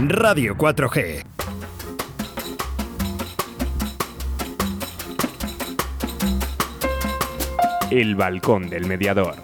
[0.00, 1.24] Radio 4G.
[7.90, 9.34] El balcón del mediador.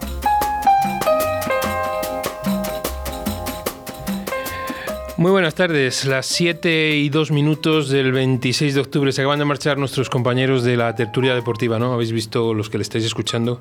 [5.17, 9.11] Muy buenas tardes, las 7 y 2 minutos del 26 de octubre.
[9.11, 11.93] Se acaban de marchar nuestros compañeros de la tertulia deportiva, ¿no?
[11.93, 13.61] Habéis visto los que le estáis escuchando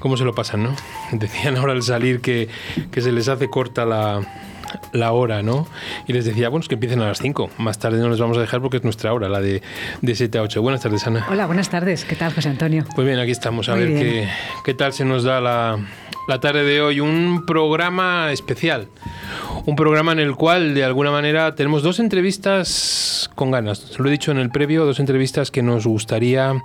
[0.00, 0.74] cómo se lo pasan, ¿no?
[1.12, 2.48] Decían ahora al salir que,
[2.90, 4.47] que se les hace corta la,
[4.92, 5.66] la hora, ¿no?
[6.06, 7.50] Y les decía, bueno, es que empiecen a las 5.
[7.58, 9.62] Más tarde no les vamos a dejar porque es nuestra hora, la de,
[10.02, 10.62] de 7 a 8.
[10.62, 11.26] Buenas tardes, Ana.
[11.30, 12.04] Hola, buenas tardes.
[12.04, 12.84] ¿Qué tal, José Antonio?
[12.94, 13.68] Pues bien, aquí estamos.
[13.68, 14.28] A Muy ver qué,
[14.64, 15.78] qué tal se nos da la,
[16.28, 17.00] la tarde de hoy.
[17.00, 18.88] Un programa especial.
[19.68, 23.98] Un programa en el cual, de alguna manera, tenemos dos entrevistas con ganas.
[23.98, 26.64] Lo he dicho en el previo, dos entrevistas que nos gustaría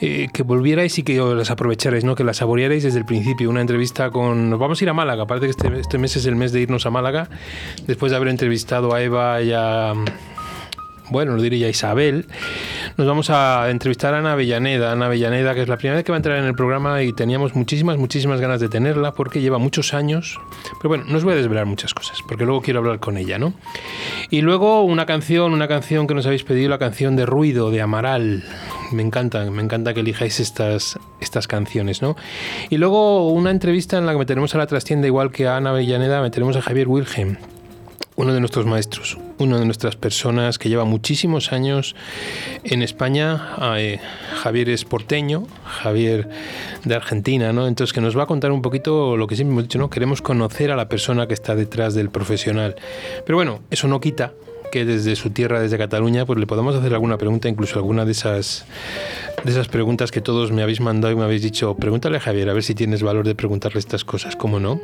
[0.00, 2.14] eh, que volvierais y que las aprovecharais, ¿no?
[2.14, 3.50] que las saborearais desde el principio.
[3.50, 4.56] Una entrevista con...
[4.60, 6.86] Vamos a ir a Málaga, aparte que este, este mes es el mes de irnos
[6.86, 7.28] a Málaga,
[7.88, 9.92] después de haber entrevistado a Eva y a...
[11.10, 12.26] Bueno, lo diría Isabel.
[12.96, 14.92] Nos vamos a entrevistar a Ana Avellaneda.
[14.92, 17.12] Ana Avellaneda, que es la primera vez que va a entrar en el programa y
[17.12, 20.38] teníamos muchísimas, muchísimas ganas de tenerla porque lleva muchos años.
[20.78, 23.40] Pero bueno, no os voy a desvelar muchas cosas porque luego quiero hablar con ella,
[23.40, 23.54] ¿no?
[24.30, 27.80] Y luego una canción, una canción que nos habéis pedido, la canción de Ruido, de
[27.80, 28.44] Amaral.
[28.92, 32.14] Me encanta, me encanta que elijáis estas, estas canciones, ¿no?
[32.70, 35.70] Y luego una entrevista en la que meteremos a la trastienda, igual que a Ana
[35.70, 37.36] Avellaneda, meteremos a Javier Wilhelm
[38.20, 41.96] uno de nuestros maestros, una de nuestras personas que lleva muchísimos años
[42.64, 43.56] en España.
[43.78, 43.98] eh,
[44.42, 46.28] Javier es porteño, Javier
[46.84, 47.66] de Argentina, ¿no?
[47.66, 49.88] Entonces que nos va a contar un poquito lo que siempre hemos dicho, ¿no?
[49.88, 52.76] Queremos conocer a la persona que está detrás del profesional.
[53.24, 54.34] Pero bueno, eso no quita
[54.70, 58.12] que desde su tierra, desde Cataluña, pues le podamos hacer alguna pregunta, incluso alguna de
[58.12, 58.64] esas
[59.44, 62.50] de esas preguntas que todos me habéis mandado y me habéis dicho, pregúntale a Javier,
[62.50, 64.80] a ver si tienes valor de preguntarle estas cosas, ¿cómo no?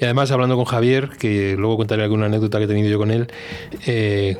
[0.00, 3.10] Y además, hablando con Javier, que luego contaré alguna anécdota que he tenido yo con
[3.10, 3.26] él,
[3.86, 4.36] eh,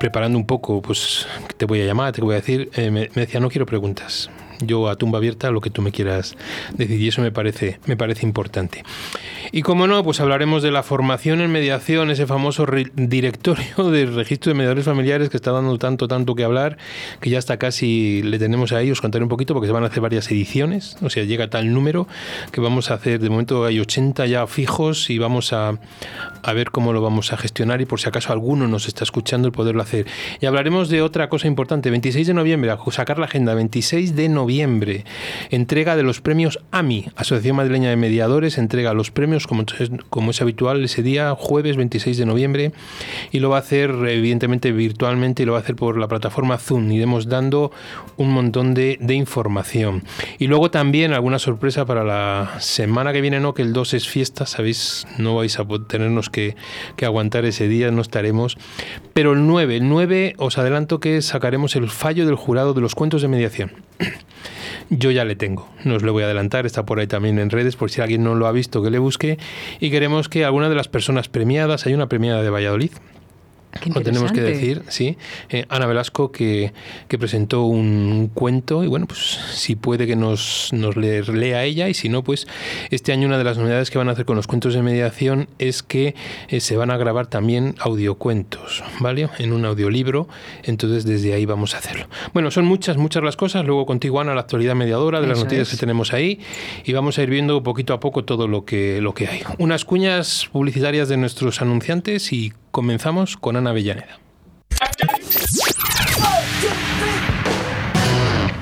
[0.00, 3.22] preparando un poco, pues te voy a llamar, te voy a decir, eh, me, me
[3.22, 4.30] decía, no quiero preguntas.
[4.60, 6.36] Yo a tumba abierta lo que tú me quieras
[6.76, 8.82] decir y eso me parece, me parece importante.
[9.52, 14.14] Y como no, pues hablaremos de la formación en mediación, ese famoso re- directorio del
[14.14, 16.76] registro de mediadores familiares que está dando tanto, tanto que hablar,
[17.20, 19.88] que ya está casi, le tenemos ahí, os contaré un poquito porque se van a
[19.88, 22.06] hacer varias ediciones, o sea, llega tal número
[22.52, 25.78] que vamos a hacer, de momento hay 80 ya fijos y vamos a,
[26.42, 29.46] a ver cómo lo vamos a gestionar y por si acaso alguno nos está escuchando
[29.48, 30.06] el poderlo hacer.
[30.40, 34.43] Y hablaremos de otra cosa importante, 26 de noviembre, sacar la agenda, 26 de noviembre,
[35.50, 39.64] entrega de los premios AMI, Asociación Madrileña de Mediadores, entrega los premios como
[40.10, 42.72] como es habitual ese día, jueves 26 de noviembre,
[43.32, 46.58] y lo va a hacer evidentemente virtualmente y lo va a hacer por la plataforma
[46.58, 46.90] Zoom.
[46.92, 47.72] Iremos dando
[48.16, 50.02] un montón de, información.
[50.38, 54.08] Y luego también alguna sorpresa para la semana que viene, no, que el 2 es
[54.08, 56.56] fiesta, sabéis, no vais a tenernos que,
[56.96, 58.56] que aguantar ese día, no estaremos.
[59.12, 62.94] Pero el 9, el 9 os adelanto que sacaremos el fallo del jurado de los
[62.94, 63.72] cuentos de mediación.
[64.90, 67.50] Yo ya le tengo, no os lo voy a adelantar, está por ahí también en
[67.50, 69.38] redes, por si alguien no lo ha visto que le busque.
[69.80, 72.90] Y queremos que alguna de las personas premiadas, hay una premiada de Valladolid,
[73.94, 75.16] lo tenemos que decir, sí.
[75.50, 76.72] Eh, Ana Velasco que,
[77.08, 79.20] que presentó un cuento y bueno, pues
[79.54, 82.46] si puede que nos, nos le- lea ella y si no, pues
[82.90, 85.48] este año una de las novedades que van a hacer con los cuentos de mediación
[85.58, 86.14] es que
[86.48, 89.28] eh, se van a grabar también audiocuentos, ¿vale?
[89.38, 90.28] En un audiolibro,
[90.62, 92.06] entonces desde ahí vamos a hacerlo.
[92.32, 95.68] Bueno, son muchas, muchas las cosas, luego contigo Ana, la actualidad mediadora de las noticias
[95.68, 95.74] es.
[95.74, 96.40] que tenemos ahí
[96.84, 99.42] y vamos a ir viendo poquito a poco todo lo que, lo que hay.
[99.58, 104.23] Unas cuñas publicitarias de nuestros anunciantes y comenzamos con Ana Avellaneda.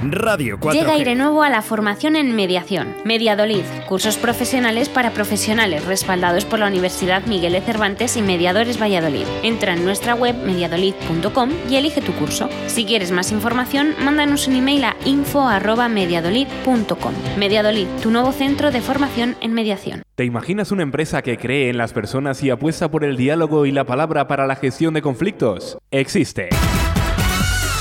[0.03, 0.73] Radio 4G.
[0.73, 2.95] Llega aire nuevo a la formación en mediación.
[3.05, 9.27] Mediadolid, cursos profesionales para profesionales respaldados por la Universidad Miguel de Cervantes y Mediadores Valladolid.
[9.43, 12.49] Entra en nuestra web mediadolid.com y elige tu curso.
[12.67, 17.13] Si quieres más información, mándanos un email a info@mediadolid.com.
[17.39, 20.03] Mediadolid, tu nuevo centro de formación en mediación.
[20.15, 23.73] ¿Te imaginas una empresa que cree en las personas y apuesta por el diálogo y
[23.73, 25.79] la palabra para la gestión de conflictos?
[25.91, 26.49] Existe.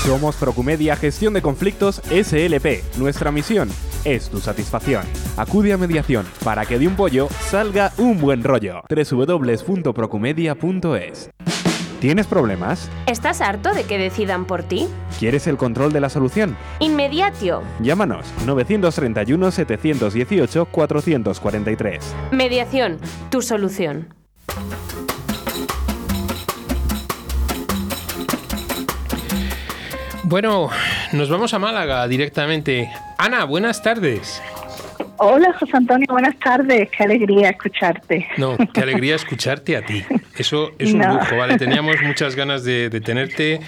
[0.04, 2.82] Somos Procumedia Gestión de Conflictos SLP.
[2.98, 3.70] Nuestra misión
[4.04, 5.04] es tu satisfacción.
[5.36, 8.82] Acude a mediación para que de un pollo salga un buen rollo.
[8.90, 11.30] www.procumedia.es
[12.00, 12.90] ¿Tienes problemas?
[13.06, 14.88] ¿Estás harto de que decidan por ti?
[15.20, 16.56] ¿Quieres el control de la solución?
[16.80, 17.62] Inmediatio.
[17.78, 22.14] Llámanos 931 718 443.
[22.32, 22.98] Mediación,
[23.30, 24.12] tu solución.
[30.32, 30.70] Bueno,
[31.12, 32.90] nos vamos a Málaga directamente.
[33.18, 34.40] Ana, buenas tardes.
[35.18, 36.88] Hola José Antonio, buenas tardes.
[36.96, 38.26] Qué alegría escucharte.
[38.38, 40.02] No, qué alegría escucharte a ti.
[40.36, 41.14] Eso es un No.
[41.14, 41.58] lujo, ¿vale?
[41.58, 43.60] Teníamos muchas ganas de, de tenerte,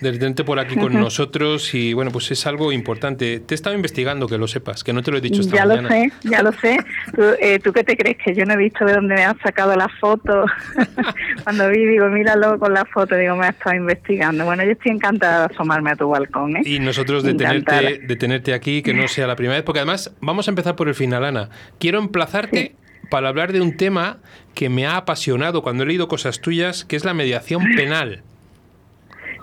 [0.00, 3.40] de tenerte por aquí con nosotros y bueno, pues es algo importante.
[3.40, 5.66] Te he estado investigando, que lo sepas, que no te lo he dicho esta Ya
[5.66, 5.88] mañana.
[5.88, 6.76] lo sé, ya lo sé.
[7.16, 8.18] ¿Tú, eh, ¿Tú qué te crees?
[8.24, 10.44] Que yo no he visto de dónde me has sacado la foto.
[11.42, 14.44] Cuando vi, digo, míralo con la foto, digo, me has estado investigando.
[14.44, 16.62] Bueno, yo estoy encantada de asomarme a tu balcón, ¿eh?
[16.64, 20.14] Y nosotros de tenerte, de tenerte aquí, que no sea la primera vez, porque además
[20.20, 21.50] vamos a empezar por el final, Ana.
[21.78, 22.74] Quiero emplazarte
[23.10, 24.18] para hablar de un tema
[24.54, 28.22] que me ha apasionado cuando he leído cosas tuyas, que es la mediación penal.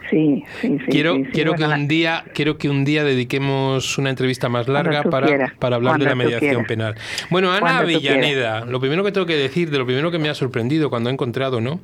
[0.10, 0.86] Sí, sí, sí.
[0.90, 4.68] quiero sí, quiero bueno, que un día quiero que un día dediquemos una entrevista más
[4.68, 6.96] larga para, quieras, para hablar de la mediación penal.
[7.30, 10.34] Bueno, Ana Avellaneda, lo primero que tengo que decir, de lo primero que me ha
[10.34, 11.80] sorprendido cuando he encontrado, ¿no?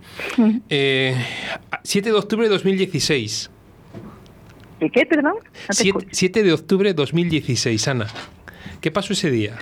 [0.69, 1.15] Eh,
[1.83, 3.51] 7 de octubre de 2016.
[4.81, 5.35] ¿Y qué, perdón?
[5.35, 6.07] No te 7, escucho.
[6.11, 8.07] 7 de octubre de 2016, Ana.
[8.85, 9.55] ¿Qué pasó ese día?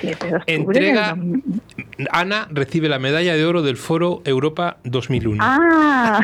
[0.00, 1.16] 7 de octubre Entrega,
[2.10, 5.38] Ana recibe la medalla de oro del Foro Europa 2001.
[5.42, 6.20] Ah,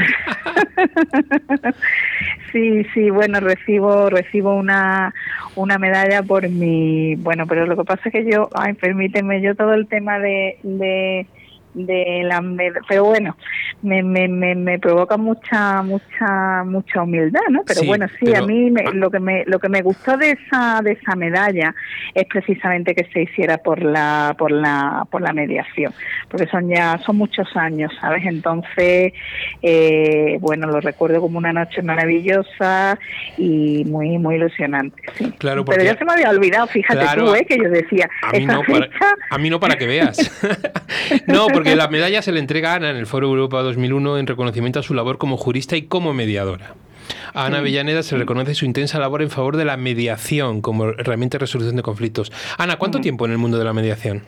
[2.53, 5.15] sí, sí, bueno, recibo recibo una,
[5.55, 9.55] una medalla por mi, bueno, pero lo que pasa es que yo, ay, permíteme, yo
[9.55, 11.27] todo el tema de, de,
[11.75, 12.43] de la
[12.89, 13.37] pero bueno,
[13.83, 17.63] me, me, me, me provoca mucha mucha mucha humildad, ¿no?
[17.67, 20.17] Pero Sí, bueno, sí, pero- a mí me- lo que me lo que me gustó
[20.17, 21.75] de esa de esa medalla
[22.15, 25.93] es precisamente que se hiciera por la por la por la mediación,
[26.29, 28.25] porque son ya son muchos años, ¿sabes?
[28.27, 29.13] Entonces,
[29.63, 32.99] eh, bueno, lo recuerdo como una noche maravillosa
[33.37, 35.01] y muy muy ilusionante.
[35.17, 35.33] sí.
[35.39, 37.47] Claro, porque- Pero ya se me había olvidado, fíjate Claro, tú, ¿eh?
[37.49, 40.17] que yo decía, A mí, esa no para, fecha a mí no para que veas.
[41.27, 44.27] no, porque la medalla se le entrega a Ana en el Foro Europa 2001 en
[44.27, 46.73] reconocimiento a su labor como jurista y como mediadora.
[47.35, 51.37] A Ana Avellaneda se reconoce su intensa labor en favor de la mediación como herramienta
[51.37, 52.33] de resolución de conflictos.
[52.57, 54.23] Ana, ¿cuánto tiempo en el mundo de la mediación?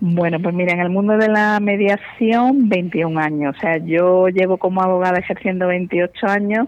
[0.00, 3.56] Bueno, pues mira, en el mundo de la mediación, 21 años.
[3.56, 6.66] O sea, yo llevo como abogada ejerciendo 28 años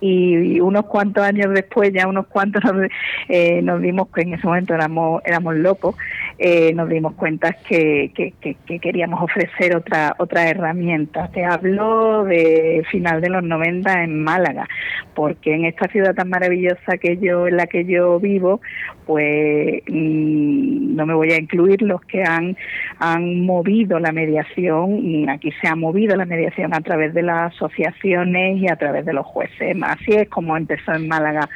[0.00, 2.88] y unos cuantos años después, ya unos cuantos nos,
[3.28, 5.96] eh, nos dimos que en ese momento éramos éramos locos,
[6.38, 11.28] eh, nos dimos cuenta que, que, que- que queríamos ofrecer otra otra herramienta.
[11.28, 14.68] Te hablo de final de los 90 en Málaga,
[15.14, 18.60] porque en esta ciudad tan maravillosa que yo en la que yo vivo,
[19.06, 22.56] pues mm, no me voy a incluir los que han
[22.98, 28.58] han movido la mediación aquí se ha movido la mediación a través de las asociaciones
[28.58, 31.48] y a través de los jueces así es como empezó en Málaga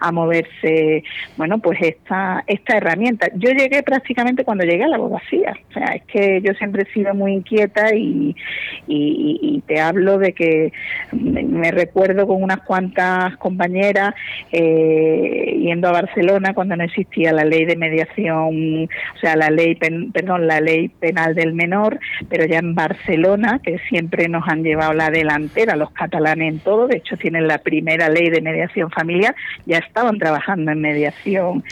[0.00, 1.02] a moverse
[1.36, 3.28] bueno pues esta esta herramienta.
[3.34, 6.92] Yo llegué prácticamente cuando llegué a la abogacía o sea es que yo siempre he
[6.92, 8.34] sido muy inquieta y,
[8.86, 10.72] y, y te hablo de que
[11.12, 14.14] me, recuerdo con unas cuantas compañeras
[14.52, 19.74] eh, yendo a Barcelona cuando no existía la ley de mediación, o sea, la ley,
[19.74, 21.98] pen- perdón, la ley penal del menor,
[22.28, 26.86] pero ya en Barcelona, que siempre nos han llevado la delantera, los catalanes en todo,
[26.88, 29.34] de hecho tienen la primera ley de mediación familiar,
[29.66, 31.64] ya estaban trabajando en mediación,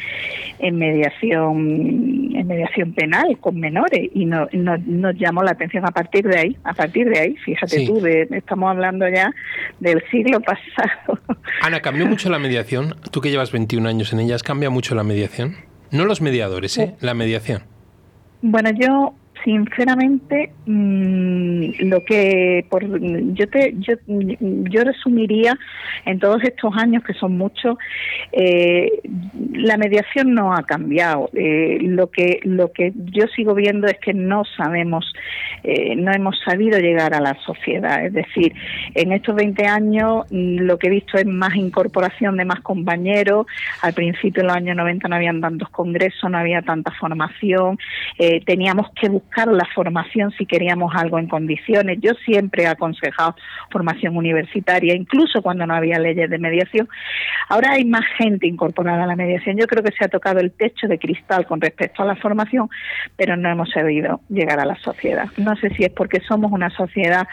[0.58, 5.90] en mediación, en mediación penal con menores y no, no- nos llamó la atención a
[5.90, 7.86] partir de ahí, a partir de ahí, fíjate Sí.
[7.86, 9.32] tú, de, estamos hablando ya
[9.80, 11.18] del siglo pasado.
[11.62, 12.96] Ana, ¿cambió mucho la mediación?
[13.10, 15.56] Tú que llevas 21 años en ellas, ¿cambia mucho la mediación?
[15.90, 16.94] No los mediadores, ¿eh?
[17.00, 17.62] La mediación.
[18.42, 19.14] Bueno, yo
[19.44, 22.82] sinceramente mm, lo que por
[23.34, 25.56] yo te yo, yo resumiría
[26.06, 27.76] en todos estos años que son muchos
[28.32, 28.90] eh,
[29.52, 31.30] la mediación no ha cambiado.
[31.34, 35.12] Eh, lo que lo que yo sigo viendo es que no sabemos
[35.62, 38.04] eh, no hemos sabido llegar a la sociedad.
[38.04, 38.54] Es decir
[38.94, 43.46] en estos 20 años mm, lo que he visto es más incorporación de más compañeros.
[43.82, 47.78] Al principio en los años 90 no habían tantos congresos no había tanta formación.
[48.18, 51.98] Eh, teníamos que buscar la formación si queríamos algo en condiciones.
[52.00, 53.36] Yo siempre he aconsejado
[53.70, 56.88] formación universitaria, incluso cuando no había leyes de mediación.
[57.48, 59.56] Ahora hay más gente incorporada a la mediación.
[59.56, 62.68] Yo creo que se ha tocado el techo de cristal con respecto a la formación,
[63.16, 65.28] pero no hemos sabido llegar a la sociedad.
[65.36, 67.26] No sé si es porque somos una sociedad,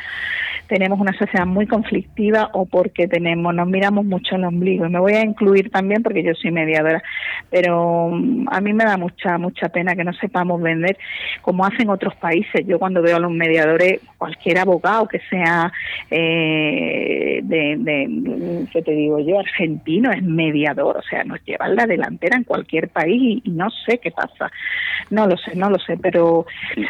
[0.67, 4.89] tenemos una sociedad muy conflictiva o porque tenemos, nos miramos mucho el ombligo.
[4.89, 7.01] Me voy a incluir también porque yo soy mediadora,
[7.49, 10.97] pero mm, a mí me da mucha mucha pena que no sepamos vender
[11.41, 12.65] como hacen otros países.
[12.65, 15.71] Yo cuando veo a los mediadores, cualquier abogado que sea
[16.09, 19.39] eh, de, de, ¿qué te digo yo?
[19.39, 23.69] Argentino es mediador, o sea, nos llevan la delantera en cualquier país y, y no
[23.85, 24.51] sé qué pasa.
[25.09, 26.45] No lo sé, no lo sé, pero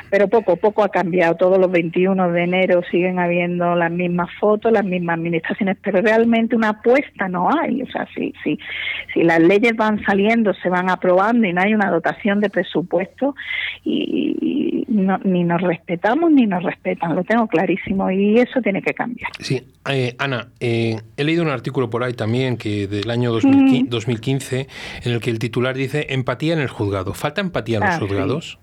[0.09, 1.35] pero poco poco ha cambiado.
[1.35, 6.55] Todos los 21 de enero siguen habiendo las mismas fotos, las mismas administraciones, pero realmente
[6.55, 7.81] una apuesta no hay.
[7.81, 8.59] O sea, si, si,
[9.13, 13.35] si las leyes van saliendo, se van aprobando y no hay una dotación de presupuesto,
[13.83, 19.31] y, ni nos respetamos ni nos respetan, lo tengo clarísimo, y eso tiene que cambiar.
[19.39, 24.67] Sí, eh, Ana, eh, he leído un artículo por ahí también que del año 2015,
[25.03, 27.13] en el que el titular dice empatía en el juzgado.
[27.13, 28.59] ¿Falta empatía en los ah, juzgados?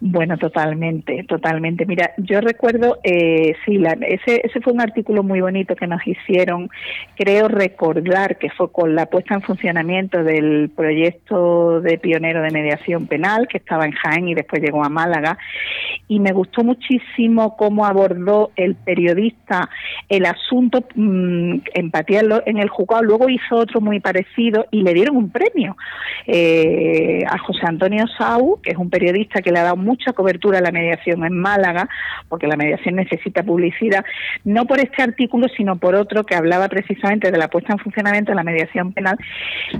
[0.00, 1.84] Bueno, totalmente, totalmente.
[1.84, 6.06] Mira, yo recuerdo, eh, sí, la, ese, ese fue un artículo muy bonito que nos
[6.06, 6.70] hicieron.
[7.16, 13.08] Creo recordar que fue con la puesta en funcionamiento del proyecto de pionero de mediación
[13.08, 15.36] penal que estaba en Jaén y después llegó a Málaga.
[16.06, 19.68] Y me gustó muchísimo cómo abordó el periodista
[20.08, 23.02] el asunto mm, empatía en el juzgado.
[23.02, 25.76] Luego hizo otro muy parecido y le dieron un premio
[26.26, 30.58] eh, a José Antonio Sau, que es un periodista que le ha dado mucha cobertura
[30.58, 31.88] a la mediación en Málaga,
[32.28, 34.04] porque la mediación necesita publicidad,
[34.44, 38.32] no por este artículo, sino por otro que hablaba precisamente de la puesta en funcionamiento
[38.32, 39.16] de la mediación penal,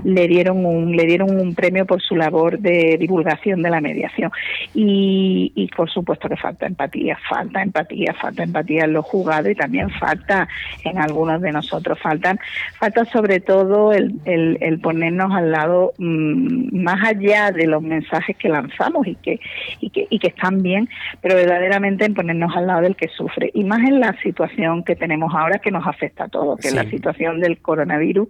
[0.03, 4.31] le dieron un, le dieron un premio por su labor de divulgación de la mediación.
[4.73, 9.55] Y, y por supuesto que falta empatía, falta empatía, falta empatía en los juzgados y
[9.55, 10.47] también falta
[10.83, 12.39] en algunos de nosotros, faltan,
[12.79, 18.49] falta sobre todo el, el, ponernos al lado mm, más allá de los mensajes que
[18.49, 19.39] lanzamos y que,
[19.79, 20.89] y que y que están bien,
[21.21, 23.51] pero verdaderamente en ponernos al lado del que sufre.
[23.53, 26.73] Y más en la situación que tenemos ahora que nos afecta a todos, que es
[26.73, 28.27] la situación del coronavirus,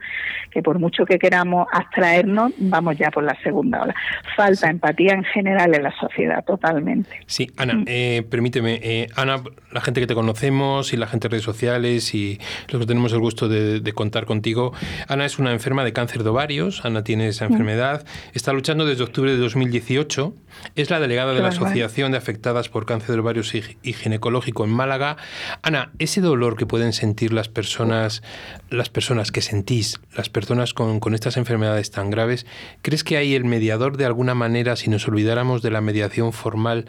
[0.52, 3.96] que por mucho que queramos abstraernos, vamos ya por la segunda ola.
[4.36, 7.10] Falta empatía en general en la sociedad, totalmente.
[7.26, 7.86] Sí, Ana, mm.
[7.88, 12.14] eh, permíteme, eh, Ana, la gente que te conocemos y la gente de redes sociales
[12.14, 14.72] y los que tenemos el gusto de, contar contigo,
[15.08, 17.52] Ana es una enferma de cáncer de ovarios, Ana tiene esa mm.
[17.52, 20.34] enfermedad, está luchando desde octubre de 2018,
[20.76, 24.72] es la delegada de la Asociación de Afectadas por Cáncer de Ovarios y, Ginecológico en
[24.72, 25.18] Málaga.
[25.62, 28.24] Ana, ese dolor que pueden sentir las personas,
[28.70, 32.46] las personas que sentís, las personas con, con estas enfermedades tan graves,
[32.82, 36.86] ¿crees que hay el mediador de alguna manera, si nos olvidáramos de la mediación formal,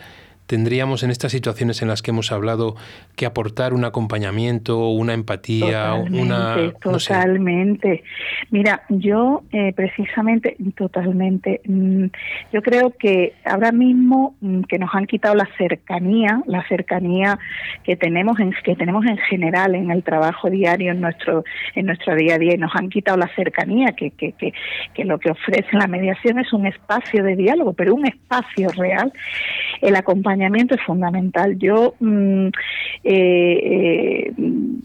[0.50, 2.74] tendríamos en estas situaciones en las que hemos hablado
[3.14, 6.72] que aportar un acompañamiento, una empatía, una...
[6.82, 8.02] Totalmente.
[8.50, 12.06] Mira, yo eh, precisamente, totalmente, mm,
[12.52, 17.38] yo creo que ahora mismo mm, que nos han quitado la cercanía, la cercanía
[17.84, 21.44] que tenemos en, que tenemos en general en el trabajo diario, en nuestro,
[21.76, 24.52] en nuestro día a día, y nos han quitado la cercanía, que, que, que,
[24.94, 29.12] que lo que ofrece la mediación es un espacio de diálogo, pero un espacio real.
[29.80, 31.58] El acompañamiento es fundamental.
[31.58, 32.52] Yo, mm, eh,
[33.04, 34.32] eh,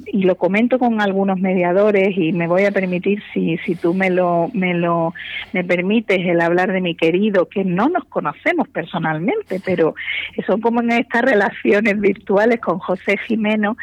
[0.06, 4.10] y lo comento con algunos mediadores y me voy a permitir, si, si tú me
[4.10, 5.14] lo, me lo
[5.54, 9.96] me permites, el hablar de mi querido, que no nos conocemos personalmente, pero
[10.46, 13.78] son como en estas relaciones virtuales con José Jimeno,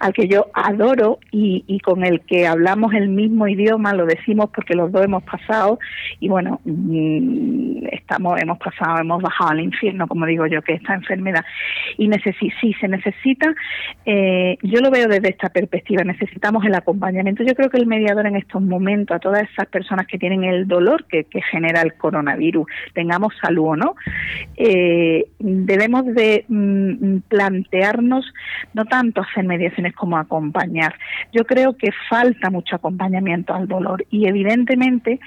[0.00, 4.50] al que yo adoro y, y con el que hablamos el mismo idioma, lo decimos
[4.54, 5.78] porque los dos hemos pasado
[6.20, 10.94] y bueno, mm, estamos, hemos pasado, hemos bajado al infierno, como digo yo, que esta
[10.94, 11.11] enfermedad.
[11.98, 12.10] Y
[12.60, 13.54] si se necesita,
[14.06, 17.42] eh, yo lo veo desde esta perspectiva, necesitamos el acompañamiento.
[17.44, 20.66] Yo creo que el mediador en estos momentos, a todas esas personas que tienen el
[20.66, 23.94] dolor que, genera el coronavirus, tengamos salud o no,
[24.56, 28.32] eh, debemos de mm, plantearnos
[28.74, 30.94] no tanto hacer mediaciones como acompañar.
[31.32, 35.18] Yo creo que falta mucho acompañamiento al dolor y evidentemente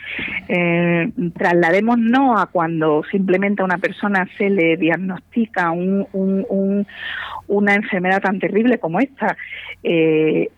[0.47, 6.87] eh, traslademos no a cuando simplemente a una persona se le diagnostica un, un,
[7.47, 9.37] una enfermedad tan terrible como esta,
[9.83, 10.49] eh,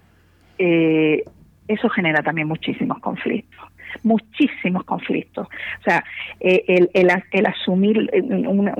[0.58, 1.24] eh,
[1.68, 3.67] eso genera también muchísimos conflictos
[4.04, 5.48] muchísimos conflictos.
[5.48, 6.04] O sea,
[6.40, 6.90] eh, el,
[7.32, 8.72] el, asumir un,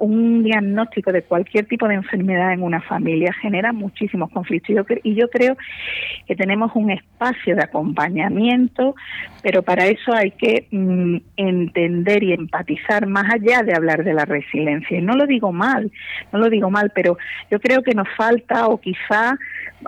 [0.00, 4.70] un, diagnóstico de cualquier tipo de enfermedad en una familia genera muchísimos conflictos.
[4.70, 5.56] Y yo, y yo creo
[6.26, 8.94] que tenemos un espacio de acompañamiento,
[9.42, 14.24] pero para eso hay que mm, entender y empatizar más allá de hablar de la
[14.24, 14.98] resiliencia.
[14.98, 15.90] Y no lo digo mal,
[16.32, 17.16] no lo digo mal, pero
[17.50, 19.38] yo creo que nos falta o quizá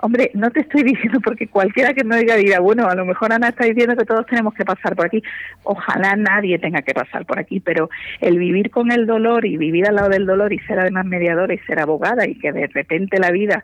[0.01, 3.33] Hombre, no te estoy diciendo porque cualquiera que no diga dirá, bueno, a lo mejor
[3.33, 5.21] Ana está diciendo que todos tenemos que pasar por aquí.
[5.63, 7.89] Ojalá nadie tenga que pasar por aquí, pero
[8.21, 11.53] el vivir con el dolor y vivir al lado del dolor y ser además mediadora
[11.53, 13.63] y ser abogada y que de repente la vida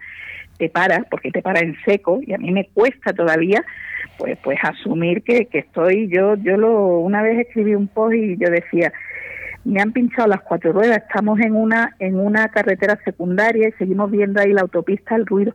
[0.58, 3.64] te para, porque te para en seco, y a mí me cuesta todavía,
[4.18, 8.38] pues pues asumir que, que estoy, yo, yo lo, una vez escribí un post y
[8.38, 8.94] yo decía,
[9.66, 14.12] me han pinchado las cuatro ruedas, estamos en una, en una carretera secundaria y seguimos
[14.12, 15.54] viendo ahí la autopista, el ruido.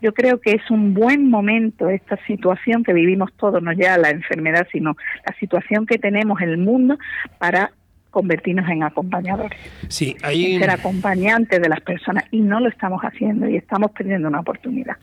[0.00, 4.10] Yo creo que es un buen momento esta situación que vivimos todos, no ya la
[4.10, 4.96] enfermedad, sino
[5.26, 6.98] la situación que tenemos en el mundo
[7.38, 7.72] para
[8.10, 9.58] convertirnos en acompañadores.
[9.88, 10.58] Sí, ahí...
[10.58, 14.96] Ser acompañantes de las personas y no lo estamos haciendo y estamos perdiendo una oportunidad.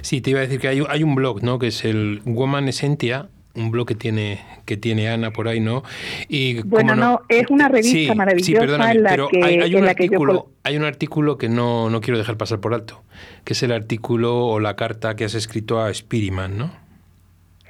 [0.00, 1.58] Sí, te iba a decir que hay, hay un blog, ¿no?
[1.58, 5.82] Que es el Woman Essentia, un blog que tiene que tiene Ana por ahí, ¿no?
[6.28, 10.84] Y bueno, no, es una revista maravillosa en la que, hay, un artículo, hay un
[10.84, 13.02] artículo que no, no quiero dejar pasar por alto,
[13.44, 16.72] que es el artículo o la carta que has escrito a Spiriman, ¿no?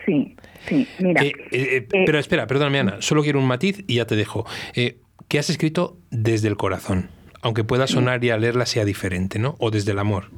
[0.04, 0.36] Sí,
[0.68, 1.22] sí, mira.
[1.22, 4.46] Eh, eh, eh, pero espera, perdóname Ana, solo quiero un matiz y ya te dejo.
[4.74, 7.10] que has escrito desde el corazón,
[7.42, 9.56] aunque pueda sonar y al leerla sea diferente, ¿no?
[9.58, 10.30] O desde el amor.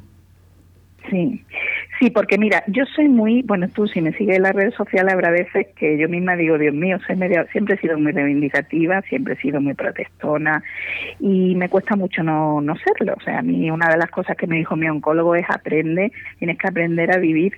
[1.10, 1.42] Sí,
[1.98, 5.12] Sí, porque mira, yo soy muy, bueno, tú si me sigues en las redes sociales
[5.12, 9.02] habrá veces que yo misma digo, Dios mío, soy media, siempre he sido muy reivindicativa,
[9.02, 10.62] siempre he sido muy protestona
[11.18, 13.14] y me cuesta mucho no, no serlo.
[13.16, 16.12] O sea, a mí una de las cosas que me dijo mi oncólogo es aprende,
[16.38, 17.54] tienes que aprender a vivir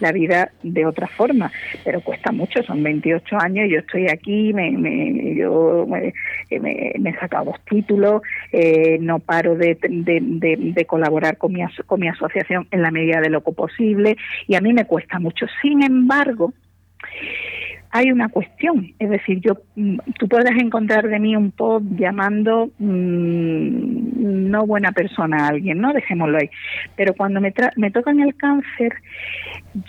[0.00, 1.52] la vida de otra forma,
[1.84, 6.12] pero cuesta mucho, son 28 años, yo estoy aquí, me, me yo me,
[6.58, 10.20] me, he sacado dos títulos, eh, no paro de, de,
[10.58, 14.60] de, colaborar con mi, con mi asociación en la medida de lo que y a
[14.60, 15.46] mí me cuesta mucho.
[15.62, 16.52] Sin embargo,
[17.90, 22.70] hay una cuestión, es decir, yo mm, tú puedes encontrar de mí un post llamando
[22.78, 26.50] mm, no buena persona a alguien, no dejémoslo ahí,
[26.94, 28.94] pero cuando me, me tocan el cáncer,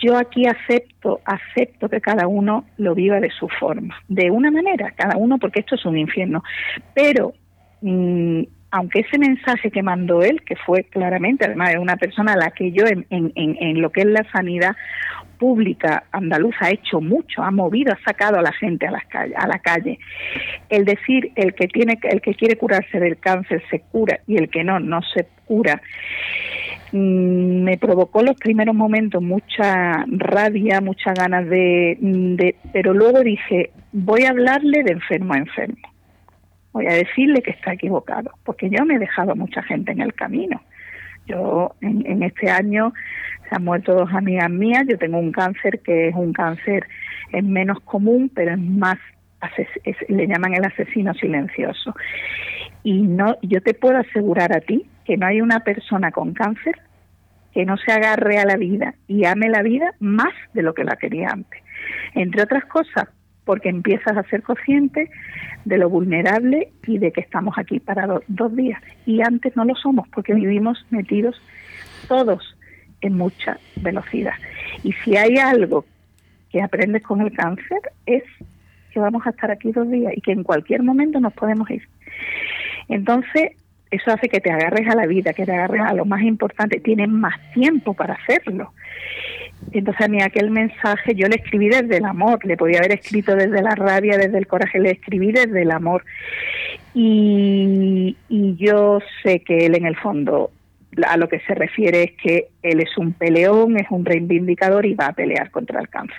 [0.00, 4.92] yo aquí acepto, acepto que cada uno lo viva de su forma, de una manera,
[4.92, 6.42] cada uno, porque esto es un infierno,
[6.94, 7.34] pero
[7.82, 12.36] mm, aunque ese mensaje que mandó él, que fue claramente, además de una persona a
[12.36, 14.76] la que yo en, en, en, lo que es la sanidad
[15.38, 19.46] pública andaluza ha hecho mucho, ha movido, ha sacado a la gente a, las a
[19.46, 19.98] la calle.
[20.68, 24.50] El decir el que tiene, el que quiere curarse del cáncer se cura y el
[24.50, 25.80] que no no se cura,
[26.92, 34.24] mm, me provocó los primeros momentos mucha rabia, muchas ganas de, pero luego dije voy
[34.24, 35.97] a hablarle de enfermo a enfermo
[36.72, 40.14] voy a decirle que está equivocado, porque yo me he dejado mucha gente en el
[40.14, 40.62] camino.
[41.26, 42.92] Yo en, este año
[43.48, 46.86] se han muerto dos amigas mías, yo tengo un cáncer que es un cáncer
[47.32, 48.96] es menos común, pero es más
[50.08, 51.94] le llaman el asesino silencioso.
[52.82, 56.74] Y no yo te puedo asegurar a ti que no hay una persona con cáncer
[57.52, 60.84] que no se agarre a la vida y ame la vida más de lo que
[60.84, 61.60] la quería antes.
[62.14, 63.08] Entre otras cosas,
[63.48, 65.08] porque empiezas a ser consciente
[65.64, 68.78] de lo vulnerable y de que estamos aquí para dos días.
[69.06, 71.40] Y antes no lo somos porque vivimos metidos
[72.08, 72.54] todos
[73.00, 74.34] en mucha velocidad.
[74.84, 75.86] Y si hay algo
[76.50, 78.22] que aprendes con el cáncer es
[78.92, 81.88] que vamos a estar aquí dos días y que en cualquier momento nos podemos ir.
[82.90, 83.52] Entonces,
[83.90, 86.80] eso hace que te agarres a la vida, que te agarres a lo más importante,
[86.80, 88.74] tienes más tiempo para hacerlo.
[89.72, 93.34] Entonces a mí aquel mensaje yo le escribí desde el amor, le podía haber escrito
[93.34, 96.04] desde la rabia, desde el coraje, le escribí desde el amor.
[96.94, 100.50] Y, y yo sé que él en el fondo
[101.06, 104.94] a lo que se refiere es que él es un peleón, es un reivindicador y
[104.94, 106.18] va a pelear contra el cáncer.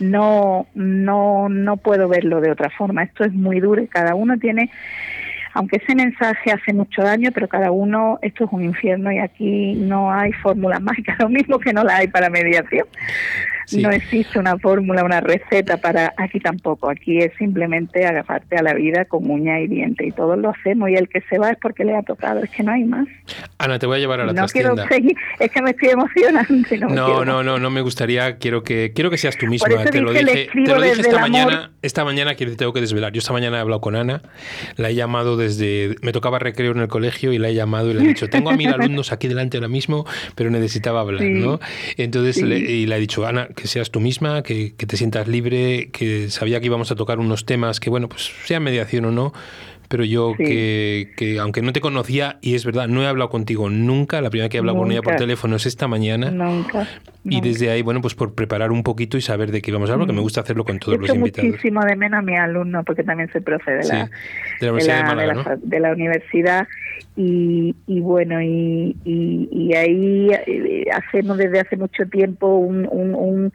[0.00, 3.04] No, no, no puedo verlo de otra forma.
[3.04, 4.70] Esto es muy duro y cada uno tiene
[5.58, 9.74] aunque ese mensaje hace mucho daño, pero cada uno, esto es un infierno y aquí
[9.74, 12.86] no hay fórmulas mágicas, lo mismo que no la hay para mediación.
[13.76, 16.90] No existe una fórmula, una receta para aquí tampoco.
[16.90, 20.90] Aquí es simplemente agarrarte a la vida con uña y diente y todos lo hacemos
[20.90, 23.06] y el que se va es porque le ha tocado, es que no hay más.
[23.58, 26.48] Ana, te voy a llevar a la No quiero seguir, es que me estoy emocionando.
[26.88, 29.84] No, no, no, no, me gustaría, quiero que quiero que seas tú misma.
[29.84, 33.12] te lo dije, te lo dije esta mañana, esta mañana que tengo que desvelar.
[33.12, 34.22] Yo esta mañana he hablado con Ana,
[34.76, 37.94] la he llamado desde, me tocaba recreo en el colegio y la he llamado y
[37.94, 41.60] le he dicho, tengo a mil alumnos aquí delante ahora mismo, pero necesitaba hablar, ¿no?
[41.96, 45.90] Entonces y le he dicho, Ana, que seas tú misma, que, que, te sientas libre,
[45.90, 49.32] que sabía que íbamos a tocar unos temas que, bueno, pues sea mediación o no,
[49.88, 53.70] pero yo que, que, aunque no te conocía, y es verdad, no he hablado contigo
[53.70, 56.30] nunca, la primera que he hablado con ella por teléfono es esta mañana.
[56.30, 56.86] Nunca.
[57.24, 59.94] Y desde ahí, bueno, pues por preparar un poquito y saber de qué vamos a
[59.94, 60.24] hablar, porque me mm.
[60.24, 61.50] gusta hacerlo con todos los invitados.
[61.50, 64.10] muchísimo de menos a mi alumno, porque también soy profe de la,
[64.60, 66.68] de la Universidad de, la, de la universidad
[67.20, 73.52] y, y bueno, y, y, ahí eh, hacemos desde hace mucho tiempo un, un,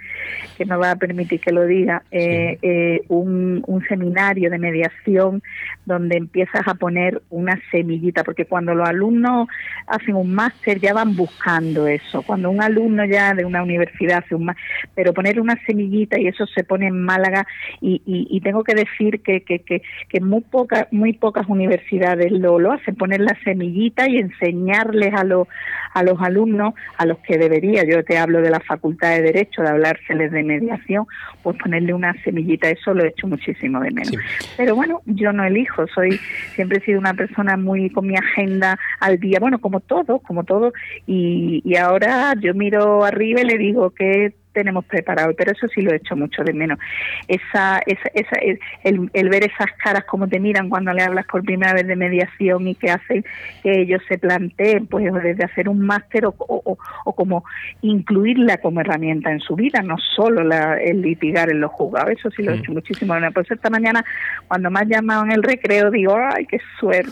[0.57, 5.41] que me va a permitir que lo diga, eh, eh, un, un seminario de mediación
[5.85, 9.47] donde empiezas a poner una semillita, porque cuando los alumnos
[9.87, 14.35] hacen un máster ya van buscando eso, cuando un alumno ya de una universidad hace
[14.35, 17.47] un máster, pero poner una semillita y eso se pone en Málaga
[17.79, 22.59] y, y, tengo que decir que, que, que, que muy, pocas muy pocas universidades lo,
[22.59, 25.47] lo hacen, poner la una semillita y enseñarles a los
[25.93, 29.61] a los alumnos a los que debería, yo te hablo de la Facultad de Derecho,
[29.61, 31.05] de hablárseles de mediación,
[31.43, 34.15] pues ponerle una semillita, eso lo he hecho muchísimo de menos.
[34.57, 36.19] Pero bueno, yo no elijo, soy
[36.55, 40.43] siempre he sido una persona muy con mi agenda al día, bueno, como todo, como
[40.43, 40.73] todo,
[41.05, 45.81] y, y ahora yo miro arriba y le digo que tenemos preparado, pero eso sí
[45.81, 46.79] lo he hecho mucho de menos.
[47.27, 48.35] Esa, esa, esa
[48.83, 51.95] el, el, ver esas caras como te miran cuando le hablas por primera vez de
[51.95, 53.25] mediación y que hacen
[53.63, 57.43] que ellos se planteen, pues desde hacer un máster o, o, o, como
[57.81, 62.29] incluirla como herramienta en su vida, no solo la, el litigar en los juzgados, eso
[62.31, 62.59] sí lo he mm.
[62.59, 63.13] hecho muchísimo.
[63.13, 64.05] Bueno, pues esta mañana
[64.47, 67.11] cuando me has llamado en el recreo digo, ay, qué suerte.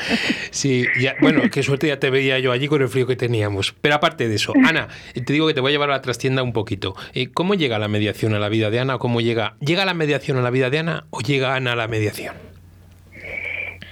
[0.50, 3.74] sí, ya, bueno, qué suerte ya te veía yo allí con el frío que teníamos.
[3.80, 6.42] Pero aparte de eso, Ana, te digo que te voy a llevar a la trastienda
[6.42, 6.67] un poco
[7.14, 8.98] eh, ¿Cómo llega la mediación a la vida de Ana?
[8.98, 9.56] ¿Cómo llega?
[9.60, 12.34] ¿Llega la mediación a la vida de Ana o llega Ana a la mediación?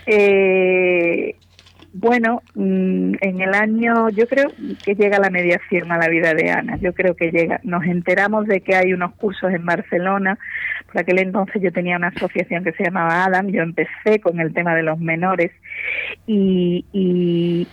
[0.06, 1.34] Eh,
[1.98, 4.52] bueno, mm, en el año, yo creo
[4.84, 6.76] que llega la mediación a la vida de Ana.
[6.76, 7.58] Yo creo que llega.
[7.64, 10.38] Nos enteramos de que hay unos cursos en Barcelona.
[10.92, 13.48] Por aquel entonces yo tenía una asociación que se llamaba Adam.
[13.48, 15.52] Yo empecé con el tema de los menores
[16.26, 16.84] y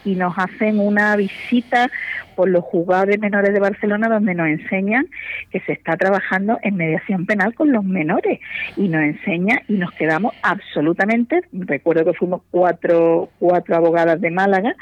[0.05, 1.91] nos hacen una visita
[2.35, 5.07] por los juzgados de menores de Barcelona donde nos enseñan
[5.51, 8.39] que se está trabajando en mediación penal con los menores.
[8.77, 14.75] Y nos enseña y nos quedamos absolutamente, recuerdo que fuimos cuatro, cuatro abogadas de Málaga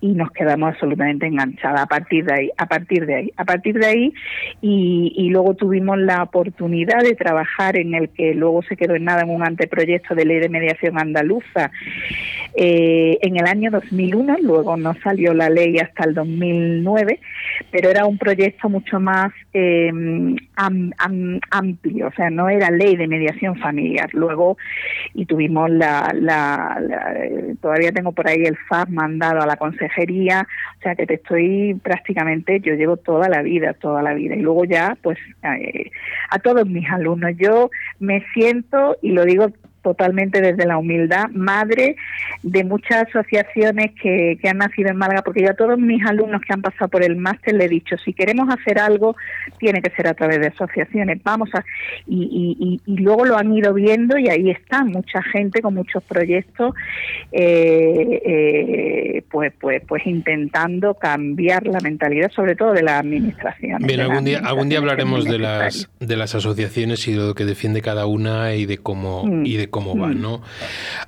[0.00, 3.78] y nos quedamos absolutamente enganchadas a partir de ahí, a partir de ahí, a partir
[3.78, 4.12] de ahí.
[4.60, 9.04] Y, y luego tuvimos la oportunidad de trabajar en el que luego se quedó en
[9.04, 11.70] nada en un anteproyecto de ley de mediación andaluza
[12.54, 16.89] eh, en el año 2001, luego no salió la ley hasta el 2009
[17.70, 19.92] pero era un proyecto mucho más eh,
[20.56, 24.08] amplio, o sea, no era ley de mediación familiar.
[24.12, 24.56] Luego,
[25.14, 26.80] y tuvimos la, la,
[27.60, 30.46] todavía tengo por ahí el FAB mandado a la consejería,
[30.78, 34.34] o sea, que te estoy prácticamente, yo llevo toda la vida, toda la vida.
[34.34, 35.90] Y luego ya, pues, eh,
[36.30, 41.96] a todos mis alumnos, yo me siento, y lo digo totalmente desde la humildad, madre
[42.42, 46.40] de muchas asociaciones que, que han nacido en Málaga, porque yo a todos mis alumnos
[46.42, 49.16] que han pasado por el máster le he dicho, si queremos hacer algo,
[49.58, 51.64] tiene que ser a través de asociaciones, vamos a...
[52.06, 56.02] Y, y, y luego lo han ido viendo y ahí está mucha gente con muchos
[56.04, 56.74] proyectos,
[57.32, 63.82] eh, eh, pues, pues, pues intentando cambiar la mentalidad, sobre todo de la administración.
[63.82, 67.44] Bien, algún día, algún día hablaremos de las, de las asociaciones y de lo que
[67.44, 69.24] defiende cada una y de cómo...
[69.24, 69.46] Mm.
[69.46, 70.20] Y de cómo va, mm.
[70.20, 70.42] ¿no?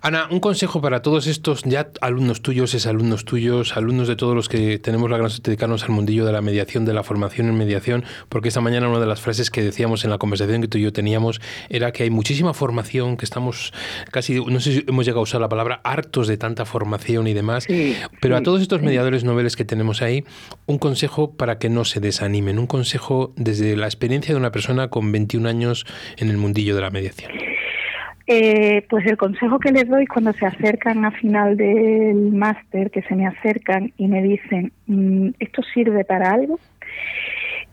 [0.00, 4.34] Ana, un consejo para todos estos ya alumnos tuyos, es alumnos tuyos, alumnos de todos
[4.34, 7.02] los que tenemos la gran suerte de dedicarnos al mundillo de la mediación, de la
[7.02, 10.60] formación en mediación, porque esta mañana una de las frases que decíamos en la conversación
[10.60, 13.72] que tú y yo teníamos era que hay muchísima formación, que estamos
[14.10, 17.34] casi, no sé si hemos llegado a usar la palabra, hartos de tanta formación y
[17.34, 17.66] demás,
[18.20, 20.24] pero a todos estos mediadores noveles que tenemos ahí,
[20.66, 24.88] un consejo para que no se desanimen, un consejo desde la experiencia de una persona
[24.88, 25.84] con 21 años
[26.16, 27.51] en el mundillo de la mediación.
[28.26, 33.02] Eh, pues el consejo que les doy cuando se acercan a final del máster, que
[33.02, 36.58] se me acercan y me dicen, mm, ¿esto sirve para algo?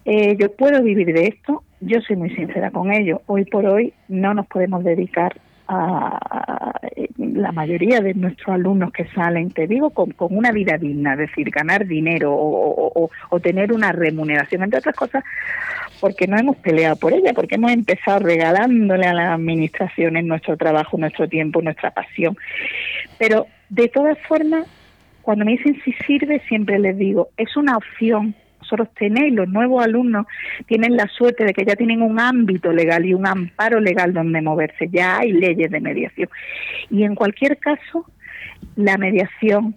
[0.05, 3.21] Eh, yo puedo vivir de esto, yo soy muy sincera con ello.
[3.27, 6.79] Hoy por hoy no nos podemos dedicar a,
[7.17, 11.19] la mayoría de nuestros alumnos que salen, te digo, con, con una vida digna, es
[11.19, 15.23] decir, ganar dinero o, o, o, tener una remuneración, entre otras cosas,
[15.99, 20.97] porque no hemos peleado por ella, porque hemos empezado regalándole a las administraciones nuestro trabajo,
[20.97, 22.37] nuestro tiempo, nuestra pasión.
[23.17, 24.65] Pero de todas formas,
[25.21, 28.33] cuando me dicen si sirve, siempre les digo, es una opción
[28.69, 30.27] vosotros tenéis, los nuevos alumnos
[30.67, 34.41] tienen la suerte de que ya tienen un ámbito legal y un amparo legal donde
[34.41, 36.29] moverse, ya hay leyes de mediación.
[36.91, 38.05] Y en cualquier caso,
[38.75, 39.75] la mediación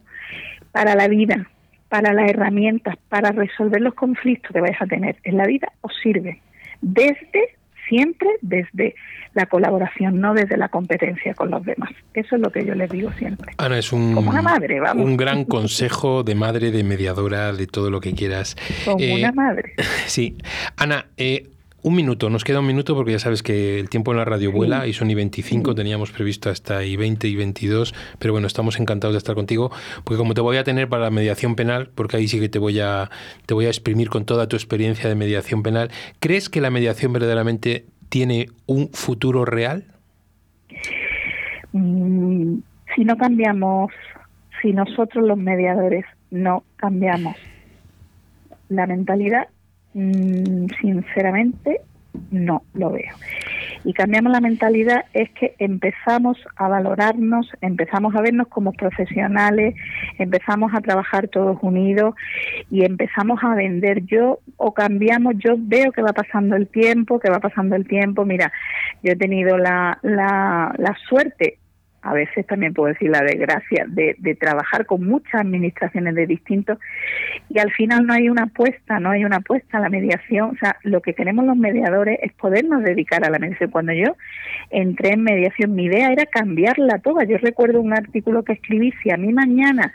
[0.73, 1.49] para la vida,
[1.89, 5.93] para las herramientas, para resolver los conflictos que vais a tener en la vida, os
[6.03, 6.41] sirve
[6.83, 7.57] desde
[7.93, 8.95] siempre desde
[9.35, 11.91] la colaboración, no desde la competencia con los demás.
[12.15, 13.53] Eso es lo que yo les digo siempre.
[13.59, 15.05] Ana, es un, Como una madre, vamos.
[15.05, 18.57] un gran consejo de madre, de mediadora, de todo lo que quieras.
[18.87, 19.75] Como eh, una madre.
[20.07, 20.37] Sí.
[20.77, 21.49] Ana, eh,
[21.83, 24.53] un minuto, nos queda un minuto porque ya sabes que el tiempo en la radio
[24.53, 28.79] vuela y son y 25, teníamos previsto hasta y 20 y 22, pero bueno, estamos
[28.79, 29.73] encantados de estar contigo
[30.05, 32.61] porque como te voy a tener para la mediación penal, porque ahí sí que te
[32.61, 33.11] voy a
[33.47, 35.91] te voy a exprimir con toda tu experiencia de mediación penal,
[36.21, 39.85] ¿crees que la mediación verdaderamente tiene un futuro real?
[41.73, 42.59] Mm,
[42.95, 43.91] si no cambiamos,
[44.61, 47.37] si nosotros los mediadores no cambiamos
[48.69, 49.49] la mentalidad,
[49.95, 51.81] Mm, sinceramente,
[52.31, 53.15] no lo veo.
[53.85, 59.75] y cambiamos la mentalidad es que empezamos a valorarnos, empezamos a vernos como profesionales,
[60.19, 62.15] empezamos a trabajar todos unidos
[62.71, 64.05] y empezamos a vender.
[64.05, 68.25] Yo o cambiamos, yo veo que va pasando el tiempo, que va pasando el tiempo.
[68.25, 68.53] Mira,
[69.03, 71.59] yo he tenido la, la, la suerte
[72.03, 76.79] a veces también puedo decir la desgracia, de, de, trabajar con muchas administraciones de distintos
[77.49, 80.51] y al final no hay una apuesta, no hay una apuesta a la mediación.
[80.51, 83.71] O sea, lo que queremos los mediadores es podernos dedicar a la mediación.
[83.71, 84.17] Cuando yo
[84.71, 87.25] entré en mediación, mi idea era cambiarla toda.
[87.25, 89.93] Yo recuerdo un artículo que escribí, si a mí mañana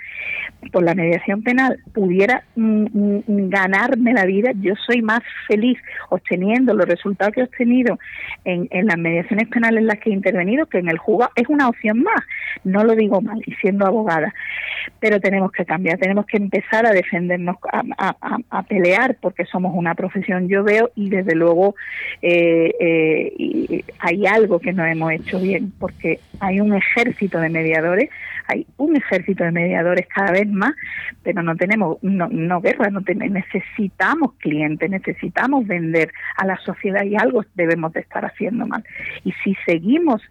[0.71, 5.77] por la mediación penal pudiera mm, mm, ganarme la vida, yo soy más feliz
[6.09, 7.99] obteniendo los resultados que he obtenido
[8.45, 11.31] en, en las mediaciones penales en las que he intervenido que en el juzgado.
[11.35, 12.23] Es una opción más,
[12.63, 14.33] no lo digo mal, y siendo abogada,
[14.99, 20.47] pero tenemos que cambiar, tenemos que empezar a defendernos, a, pelear, porque somos una profesión,
[20.47, 21.75] yo veo, y desde luego
[22.21, 28.09] eh, eh, hay algo que no hemos hecho bien, porque hay un ejército de mediadores,
[28.47, 30.73] hay un ejército de mediadores cada vez más,
[31.23, 37.03] pero no tenemos, no, no guerra, no tenemos, necesitamos clientes, necesitamos vender a la sociedad
[37.03, 38.83] y algo debemos de estar haciendo mal.
[39.23, 40.21] Y si seguimos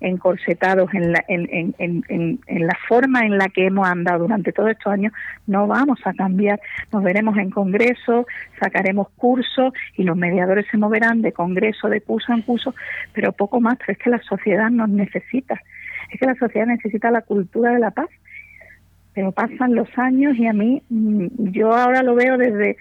[0.00, 4.52] encorsetados en la, en, en, en, en, la forma en la que hemos andado durante
[4.52, 5.12] todos estos años,
[5.46, 6.60] no vamos a cambiar.
[6.92, 8.26] Nos veremos en congreso,
[8.60, 12.74] sacaremos cursos y los mediadores se moverán de congreso, de curso en curso,
[13.12, 13.76] pero poco más.
[13.78, 15.60] Pero es que la sociedad nos necesita.
[16.10, 18.08] Es que la sociedad necesita la cultura de la paz.
[19.14, 22.76] Pero pasan los años y a mí, yo ahora lo veo desde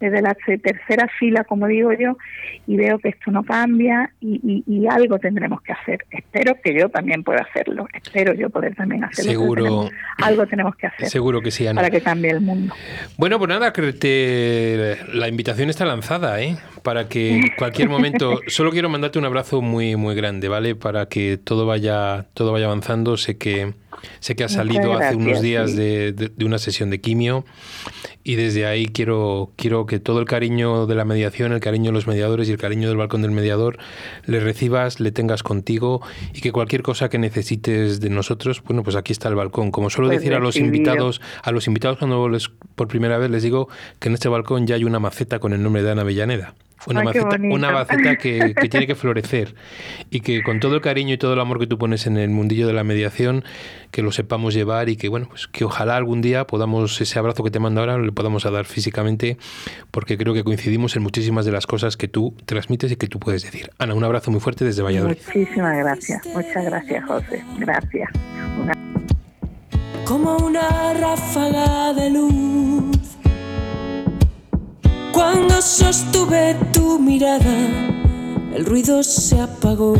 [0.00, 2.16] desde la tercera fila, como digo yo,
[2.66, 6.04] y veo que esto no cambia y, y, y, algo tendremos que hacer.
[6.10, 9.30] Espero que yo también pueda hacerlo, espero yo poder también hacerlo.
[9.30, 9.64] Seguro.
[9.64, 9.90] Tenemos,
[10.22, 11.08] algo tenemos que hacer.
[11.08, 11.80] Seguro que sí, Ana.
[11.80, 12.74] Para que cambie el mundo.
[13.16, 16.56] Bueno, pues nada, te, la invitación está lanzada, ¿eh?
[16.82, 20.74] Para que en cualquier momento, solo quiero mandarte un abrazo muy, muy grande, ¿vale?
[20.74, 23.16] Para que todo vaya, todo vaya avanzando.
[23.16, 23.74] Sé que
[24.20, 25.76] Sé que has salido gracias, hace unos días sí.
[25.76, 27.44] de, de, de, una sesión de quimio
[28.24, 31.92] y desde ahí quiero, quiero que todo el cariño de la mediación, el cariño de
[31.92, 33.78] los mediadores y el cariño del balcón del mediador
[34.24, 36.02] le recibas, le tengas contigo
[36.34, 39.70] y que cualquier cosa que necesites de nosotros, bueno, pues aquí está el balcón.
[39.70, 43.30] Como suelo pues decir a los invitados, a los invitados cuando les, por primera vez
[43.30, 43.68] les digo
[44.00, 46.54] que en este balcón ya hay una maceta con el nombre de Ana Avellaneda.
[46.86, 49.54] Una Ay, maceta, una maceta que, que, tiene que florecer
[50.10, 52.30] y que con todo el cariño y todo el amor que tú pones en el
[52.30, 53.44] mundillo de la mediación,
[53.90, 57.42] que lo sepamos llevar y que bueno, pues que ojalá algún día podamos ese abrazo
[57.42, 59.36] que te mando ahora le podamos dar físicamente,
[59.90, 63.18] porque creo que coincidimos en muchísimas de las cosas que tú transmites y que tú
[63.18, 63.70] puedes decir.
[63.78, 65.16] Ana, un abrazo muy fuerte desde Valladolid.
[65.26, 67.44] Muchísimas gracias, muchas gracias, José.
[67.58, 68.10] Gracias.
[68.60, 68.72] Una...
[70.04, 73.15] Como una ráfaga de luz
[75.16, 77.56] cuando sostuve tu mirada,
[78.54, 79.94] el ruido se apagó.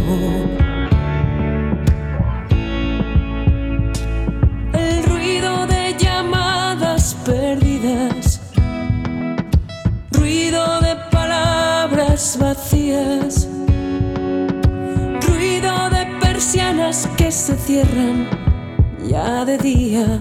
[4.75, 8.43] El ruido de llamadas perdidas,
[10.11, 13.49] ruido de palabras vacías,
[15.27, 18.29] ruido de persianas que se cierran
[19.09, 20.21] ya de día.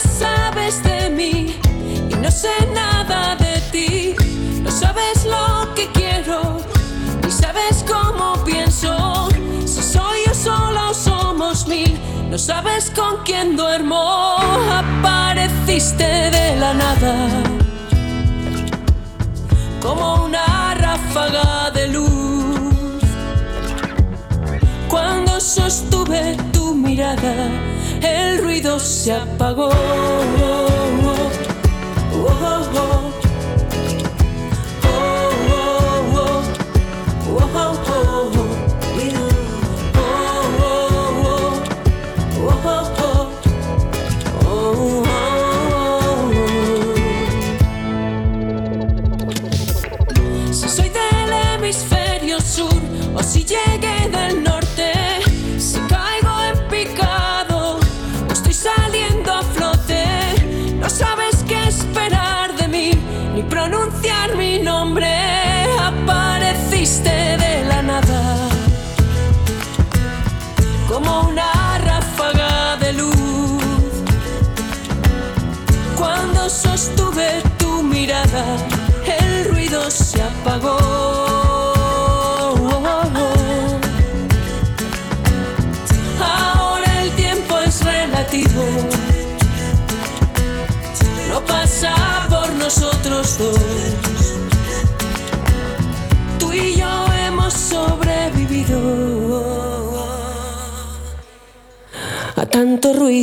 [0.00, 1.56] Sabes de mí
[2.10, 4.14] y no sé nada de ti.
[4.62, 6.58] No sabes lo que quiero
[7.24, 9.28] ni sabes cómo pienso.
[9.64, 11.98] Si soy yo solo somos mil.
[12.30, 14.36] No sabes con quién duermo.
[14.70, 17.28] Apareciste de la nada
[19.80, 23.02] como una ráfaga de luz.
[24.88, 29.70] Cuando sostuve tu mirada el ruido se apagó.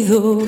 [0.10, 0.48] Oh.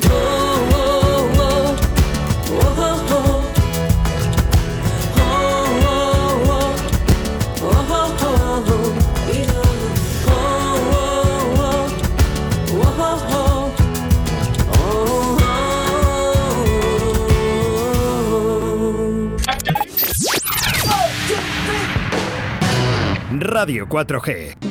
[23.56, 24.55] Radio 4G.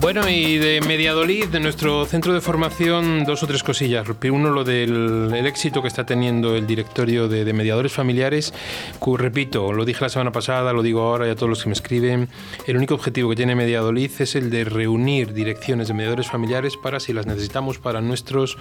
[0.00, 4.06] Bueno, y de Mediadolid, de nuestro centro de formación, dos o tres cosillas.
[4.30, 8.54] Uno, lo del el éxito que está teniendo el directorio de, de mediadores familiares.
[9.00, 11.68] que, repito, lo dije la semana pasada, lo digo ahora y a todos los que
[11.68, 12.28] me escriben.
[12.68, 17.00] El único objetivo que tiene Mediadolid es el de reunir direcciones de mediadores familiares para,
[17.00, 18.56] si las necesitamos, para nuestros,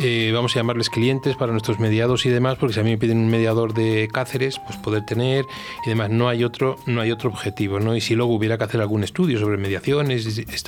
[0.00, 2.98] eh, vamos a llamarles clientes, para nuestros mediados y demás, porque si a mí me
[2.98, 5.46] piden un mediador de Cáceres, pues poder tener
[5.84, 6.10] y demás.
[6.10, 7.96] No hay otro, no hay otro objetivo, ¿no?
[7.96, 10.24] Y si luego hubiera que hacer algún estudio sobre mediaciones,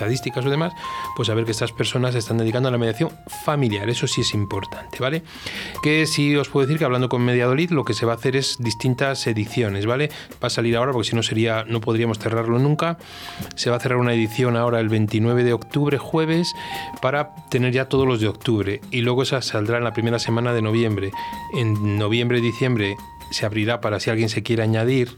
[0.08, 0.72] estadísticas o demás,
[1.14, 3.10] pues saber que estas personas se están dedicando a la mediación
[3.44, 3.88] familiar.
[3.88, 5.22] Eso sí es importante, ¿vale?
[5.82, 8.36] Que sí os puedo decir que hablando con Mediadolid, lo que se va a hacer
[8.36, 10.10] es distintas ediciones, ¿vale?
[10.42, 12.98] Va a salir ahora porque si no sería, no podríamos cerrarlo nunca.
[13.54, 16.54] Se va a cerrar una edición ahora el 29 de octubre, jueves,
[17.02, 18.80] para tener ya todos los de octubre.
[18.90, 21.10] Y luego esa saldrá en la primera semana de noviembre.
[21.54, 22.96] En noviembre diciembre
[23.30, 25.16] se abrirá para si alguien se quiere añadir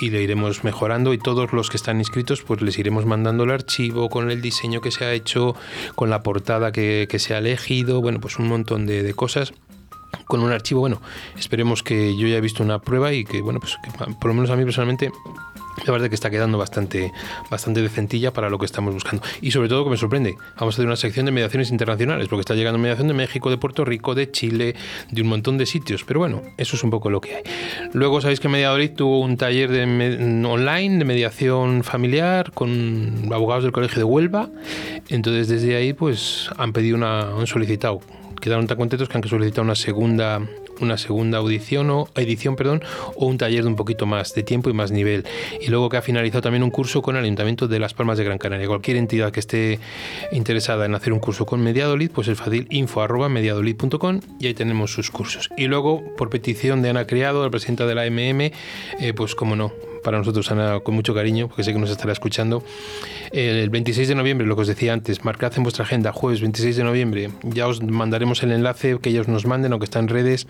[0.00, 3.50] y le iremos mejorando y todos los que están inscritos pues les iremos mandando el
[3.50, 5.54] archivo con el diseño que se ha hecho,
[5.94, 9.52] con la portada que, que se ha elegido, bueno pues un montón de, de cosas.
[10.26, 11.02] Con un archivo, bueno,
[11.36, 14.34] esperemos que yo ya he visto una prueba y que, bueno, pues que por lo
[14.34, 15.10] menos a mí personalmente
[15.84, 17.12] la verdad que está quedando bastante,
[17.50, 19.22] bastante decentilla para lo que estamos buscando.
[19.40, 22.40] Y sobre todo que me sorprende, vamos a hacer una sección de mediaciones internacionales, porque
[22.40, 24.74] está llegando mediación de México, de Puerto Rico, de Chile,
[25.10, 26.04] de un montón de sitios.
[26.04, 27.42] Pero bueno, eso es un poco lo que hay.
[27.92, 29.84] Luego sabéis que Mediadolid tuvo un taller de
[30.46, 34.50] online de mediación familiar con abogados del Colegio de Huelva.
[35.08, 38.00] Entonces desde ahí pues han pedido una, han solicitado
[38.40, 40.42] quedaron tan contentos que han solicitado una segunda
[40.80, 42.82] una segunda audición o edición perdón
[43.16, 45.24] o un taller de un poquito más de tiempo y más nivel.
[45.60, 48.24] Y luego que ha finalizado también un curso con el Ayuntamiento de Las Palmas de
[48.24, 48.66] Gran Canaria.
[48.66, 49.78] Cualquier entidad que esté
[50.32, 54.54] interesada en hacer un curso con Mediadolid pues es fácil info arroba mediadolid.com y ahí
[54.54, 55.50] tenemos sus cursos.
[55.56, 58.52] Y luego por petición de Ana Criado la presidenta de la MM
[59.14, 62.62] pues como no para nosotros, Ana, con mucho cariño, porque sé que nos estará escuchando.
[63.32, 66.76] El 26 de noviembre, lo que os decía antes, marcad en vuestra agenda, jueves 26
[66.76, 70.06] de noviembre, ya os mandaremos el enlace que ellos nos manden o que está en
[70.06, 70.46] redes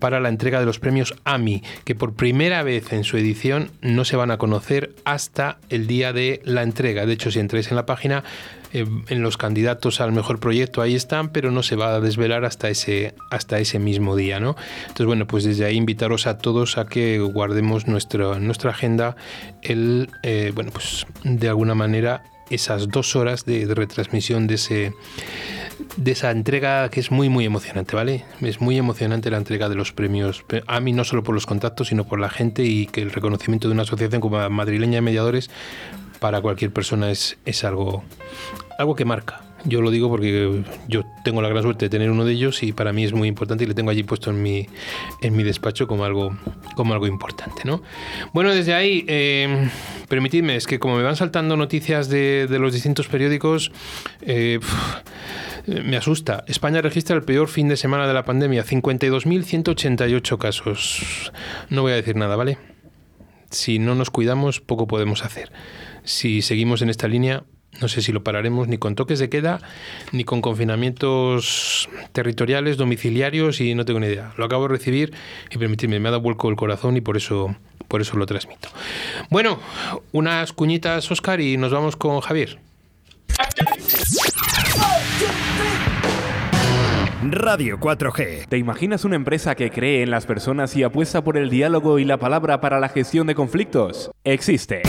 [0.00, 4.04] para la entrega de los premios AMI, que por primera vez en su edición no
[4.04, 7.06] se van a conocer hasta el día de la entrega.
[7.06, 8.24] De hecho, si entráis en la página,
[8.72, 12.44] eh, en los candidatos al mejor proyecto ahí están, pero no se va a desvelar
[12.44, 14.56] hasta ese, hasta ese mismo día, ¿no?
[14.82, 19.16] Entonces, bueno, pues desde ahí invitaros a todos a que guardemos nuestro, nuestra agenda
[19.62, 24.92] el, eh, bueno, pues de alguna manera esas dos horas de, de retransmisión de ese
[25.96, 28.24] de esa entrega que es muy muy emocionante, ¿vale?
[28.40, 31.88] Es muy emocionante la entrega de los premios a mí no solo por los contactos,
[31.88, 35.50] sino por la gente y que el reconocimiento de una asociación como madrileña de mediadores
[36.18, 38.04] para cualquier persona es, es algo
[38.78, 39.49] algo que marca.
[39.64, 42.72] Yo lo digo porque yo tengo la gran suerte de tener uno de ellos y
[42.72, 44.66] para mí es muy importante y le tengo allí puesto en mi,
[45.20, 46.36] en mi despacho como algo,
[46.76, 47.62] como algo importante.
[47.64, 47.82] ¿no?
[48.32, 49.68] Bueno, desde ahí, eh,
[50.08, 53.70] permitidme, es que como me van saltando noticias de, los distintos periódicos,
[54.22, 54.60] eh,
[55.66, 56.44] me asusta.
[56.46, 61.32] España registra el peor fin de semana de la pandemia, 52.188 casos.
[61.68, 62.58] No voy a decir nada, ¿vale?
[63.50, 65.52] Si no nos cuidamos, poco podemos hacer.
[66.04, 67.44] Si seguimos en esta línea,
[67.80, 69.60] no sé si lo pararemos ni con toques de queda,
[70.12, 74.32] ni con confinamientos territoriales, domiciliarios y no tengo ni idea.
[74.36, 75.12] Lo acabo de recibir
[75.50, 77.54] y permitidme, me ha dado vuelco el corazón y por eso,
[77.88, 78.68] por eso lo transmito.
[79.30, 79.60] Bueno,
[80.12, 82.58] unas cuñitas, Oscar, y nos vamos con Javier.
[87.22, 88.48] Radio 4G.
[88.48, 92.04] ¿Te imaginas una empresa que cree en las personas y apuesta por el diálogo y
[92.04, 94.10] la palabra para la gestión de conflictos?
[94.24, 94.82] Existe.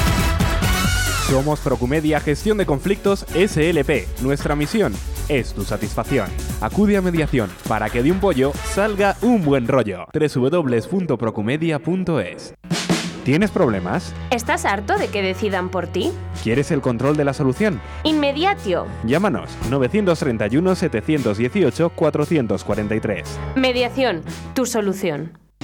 [1.31, 4.21] Somos Procumedia Gestión de Conflictos SLP.
[4.21, 4.91] Nuestra misión
[5.29, 6.27] es tu satisfacción.
[6.59, 10.07] Acude a mediación para que de un pollo salga un buen rollo.
[10.13, 12.53] www.procumedia.es
[13.23, 14.13] ¿Tienes problemas?
[14.29, 16.11] ¿Estás harto de que decidan por ti?
[16.43, 17.79] ¿Quieres el control de la solución?
[18.03, 18.85] Inmediatio.
[19.05, 23.39] Llámanos 931 718 443.
[23.55, 24.21] Mediación,
[24.53, 25.37] tu solución.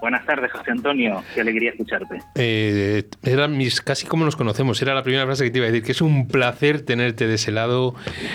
[0.00, 1.22] Buenas tardes, José Antonio.
[1.34, 2.18] Qué alegría escucharte.
[2.34, 4.80] Eh, era mis, casi como nos conocemos.
[4.82, 7.34] Era la primera frase que te iba a decir, que es un placer tenerte de
[7.34, 7.94] ese lado.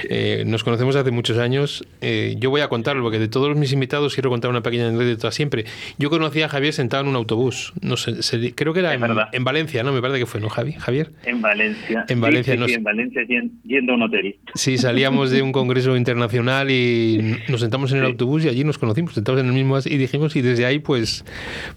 [0.09, 1.85] Eh, nos conocemos hace muchos años.
[2.01, 5.31] Eh, yo voy a contarlo, porque de todos mis invitados quiero contar una pequeña anécdota
[5.31, 5.65] siempre.
[5.97, 7.73] Yo conocí a Javier sentado en un autobús.
[7.81, 9.91] No sé, se- creo que era en, Valencia, ¿no?
[9.93, 10.73] Me parece que fue, ¿no, Javi?
[10.73, 11.11] Javier.
[11.25, 12.05] En Valencia.
[12.09, 14.35] En Valencia Sí, sí, nos- sí, en Valencia yen- yendo a un hotel.
[14.53, 18.77] Sí, salíamos de un congreso internacional y nos sentamos en el autobús y allí nos
[18.77, 21.25] conocimos, sentados en el mismo y dijimos y desde ahí pues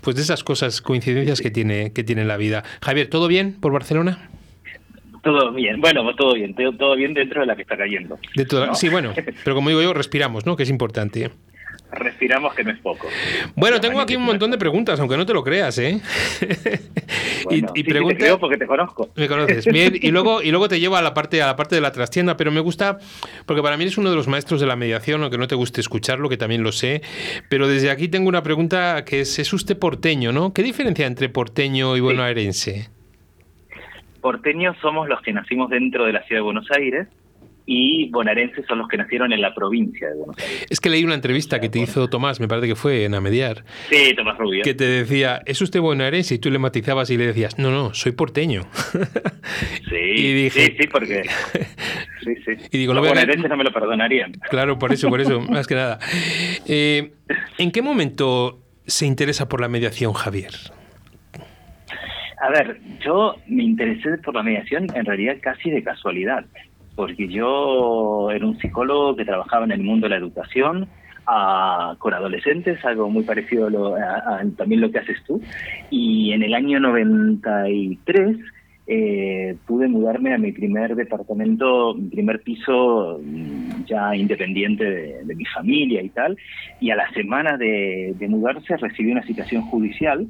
[0.01, 2.65] pues de esas cosas, coincidencias que tiene que tiene la vida.
[2.83, 4.29] Javier, ¿todo bien por Barcelona?
[5.23, 5.81] Todo bien.
[5.81, 6.55] Bueno, pues todo bien.
[6.55, 8.19] Todo, todo bien dentro de la que está cayendo.
[8.35, 8.75] De toda- ¿No?
[8.75, 9.13] Sí, bueno,
[9.45, 10.57] pero como digo yo, respiramos, ¿no?
[10.57, 11.31] Que es importante.
[11.91, 13.09] Respiramos que no es poco.
[13.55, 16.01] Bueno, tengo aquí un montón de preguntas, aunque no te lo creas, ¿eh?
[17.45, 19.09] Bueno, y, y sí, sí, pregunta- te creo porque te conozco.
[19.17, 19.65] Me conoces.
[19.65, 21.91] Bien, y luego, y luego te llevo a la parte, a la parte de la
[21.91, 22.99] trastienda, pero me gusta,
[23.47, 25.81] porque para mí eres uno de los maestros de la mediación, aunque no te guste
[25.81, 27.01] escucharlo, que también lo sé.
[27.49, 30.53] Pero desde aquí tengo una pregunta que es, es usted porteño, ¿no?
[30.53, 32.91] ¿Qué diferencia entre porteño y bonaerense?
[34.21, 37.09] Porteños somos los que nacimos dentro de la ciudad de Buenos Aires
[37.71, 40.67] y bonaerenses son los que nacieron en la provincia de Buenos Aires.
[40.71, 43.63] Es que leí una entrevista que te hizo Tomás, me parece que fue en Amediar,
[43.91, 44.65] Sí, Tomás Rubio.
[44.65, 46.37] que te decía, ¿es usted bonaerense?
[46.37, 48.63] Y tú le matizabas y le decías, no, no, soy porteño.
[49.91, 51.23] Sí, Y dije- sí, sí, porque...
[52.25, 52.53] Sí, sí.
[52.73, 54.33] Y digo, los a- bonaerenses no me lo perdonarían.
[54.51, 55.99] Claro, por eso, por eso, más que nada.
[56.67, 57.13] Eh,
[57.59, 60.53] ¿En qué momento se interesa por la mediación, Javier?
[62.41, 66.45] A ver, yo me interesé por la mediación en realidad casi de casualidad,
[66.99, 70.89] porque yo era un psicólogo que trabajaba en el mundo de la educación
[71.29, 75.41] ah, con adolescentes, algo muy parecido a, lo- a- a también lo que haces tú,
[75.91, 78.37] y en el año 93
[78.89, 85.35] eh, pude mudarme a mi primer departamento, mi primer piso mm, ya independiente de, de
[85.37, 86.37] mi familia y tal,
[86.81, 90.27] y a la semana de, de mudarse recibí una citación judicial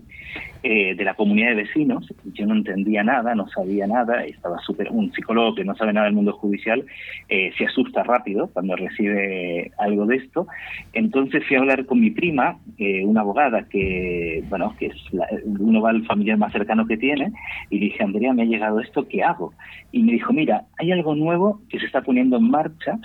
[0.62, 2.06] eh, de la comunidad de vecinos.
[2.24, 4.88] Yo no entendía nada, no sabía nada, estaba súper.
[4.90, 6.84] Un psicólogo que no sabe nada del mundo judicial
[7.28, 10.46] eh, se asusta rápido cuando recibe algo de esto.
[10.92, 15.28] Entonces fui a hablar con mi prima, eh, una abogada que, bueno, que es la-
[15.44, 17.32] uno va al familiar más cercano que tiene,
[17.70, 19.54] y dije, Andrea, me ha llegado esto, ¿qué hago?
[19.92, 22.98] Y me dijo, mira, hay algo nuevo que se está poniendo en marcha,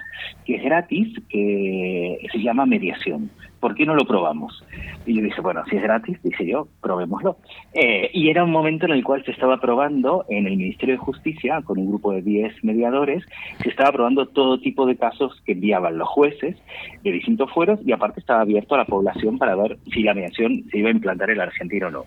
[0.46, 3.32] que es gratis, que se llama mediación.
[3.64, 4.62] ¿Por qué no lo probamos?
[5.06, 7.38] Y yo dije, bueno, si es gratis, dije yo, probémoslo.
[7.74, 11.00] Eh, y era un momento en el cual se estaba probando en el Ministerio de
[11.00, 13.24] Justicia, con un grupo de 10 mediadores,
[13.62, 16.58] se estaba probando todo tipo de casos que enviaban los jueces
[17.06, 20.66] de distintos fueros y aparte estaba abierto a la población para ver si la mediación
[20.70, 22.04] se iba a implantar en la Argentina o no.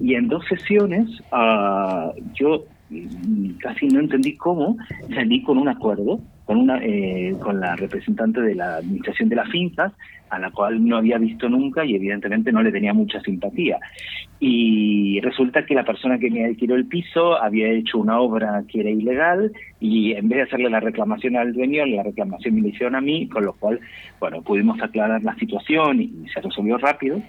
[0.00, 4.76] Y en dos sesiones ah, yo mm, casi no entendí cómo
[5.12, 9.48] salí con un acuerdo con una eh, con la representante de la administración de las
[9.48, 9.92] fincas
[10.30, 13.78] a la cual no había visto nunca y evidentemente no le tenía mucha simpatía
[14.46, 18.80] y resulta que la persona que me alquiló el piso había hecho una obra que
[18.80, 22.68] era ilegal y en vez de hacerle la reclamación al dueño, la reclamación me la
[22.68, 23.80] hicieron a mí, con lo cual,
[24.20, 27.22] bueno, pudimos aclarar la situación y se resolvió rápido.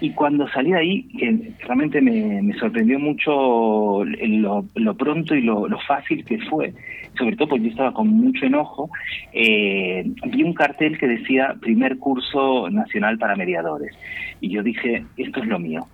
[0.00, 5.78] Y cuando salí de ahí, que realmente me, sorprendió mucho lo, pronto y lo, lo
[5.80, 6.72] fácil que fue,
[7.16, 8.90] sobre todo porque yo estaba con mucho enojo,
[9.32, 12.27] eh, vi un cartel que decía primer curso
[12.70, 13.96] nacional para mediadores.
[14.40, 15.86] Y yo dije, esto es lo mío.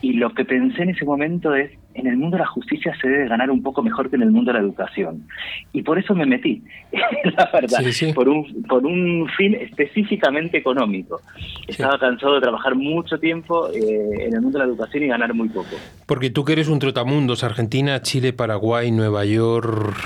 [0.00, 3.08] Y lo que pensé en ese momento es, en el mundo de la justicia se
[3.08, 5.26] debe ganar un poco mejor que en el mundo de la educación.
[5.72, 6.62] Y por eso me metí,
[7.36, 8.12] la verdad, Sí, sí.
[8.12, 11.20] Por, un, por un fin específicamente económico.
[11.66, 15.32] Estaba cansado de trabajar mucho tiempo eh, en el mundo de la educación y ganar
[15.34, 15.76] muy poco.
[16.06, 19.96] Porque tú que eres un trotamundos, Argentina, Chile, Paraguay, Nueva York,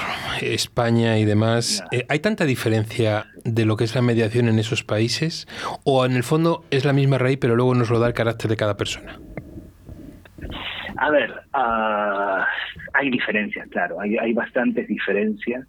[0.43, 4.85] España y demás, eh, ¿hay tanta diferencia de lo que es la mediación en esos
[4.85, 5.47] países?
[5.85, 8.51] ¿O en el fondo es la misma raíz, pero luego nos lo da el carácter
[8.51, 9.19] de cada persona?
[10.97, 12.47] A ver, ah,
[12.95, 15.67] hay diferencias, claro, hay, hay bastantes diferencias.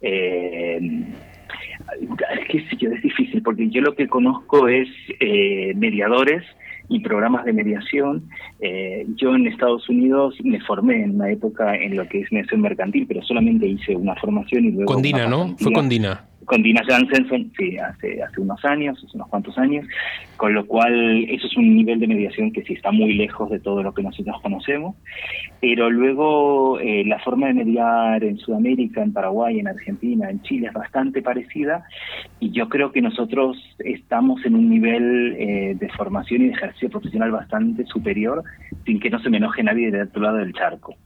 [0.00, 0.80] Eh,
[2.00, 4.88] es que sí, es difícil, porque yo lo que conozco es
[5.20, 6.42] eh, mediadores
[6.88, 8.28] y programas de mediación.
[8.60, 12.62] Eh, yo en Estados Unidos me formé en una época en lo que es mediación
[12.62, 14.92] mercantil, pero solamente hice una formación y luego...
[14.92, 15.56] Con Dina, ¿no?
[15.58, 19.86] Fue con Dina con Dina Jansen, sí, hace, hace unos años, hace unos cuantos años,
[20.36, 23.60] con lo cual eso es un nivel de mediación que sí está muy lejos de
[23.60, 24.96] todo lo que nosotros conocemos,
[25.60, 30.68] pero luego eh, la forma de mediar en Sudamérica, en Paraguay, en Argentina, en Chile
[30.68, 31.84] es bastante parecida
[32.40, 36.90] y yo creo que nosotros estamos en un nivel eh, de formación y de ejercicio
[36.90, 38.42] profesional bastante superior
[38.84, 40.96] sin que no se me enoje nadie del otro lado del charco.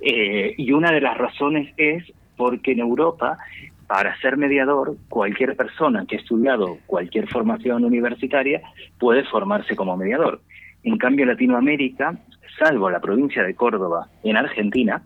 [0.00, 2.04] Eh, y una de las razones es
[2.36, 3.38] porque en Europa
[3.86, 8.62] para ser mediador, cualquier persona que ha estudiado cualquier formación universitaria
[8.98, 10.40] puede formarse como mediador.
[10.82, 12.18] En cambio, en Latinoamérica,
[12.58, 15.02] salvo la provincia de Córdoba, en Argentina,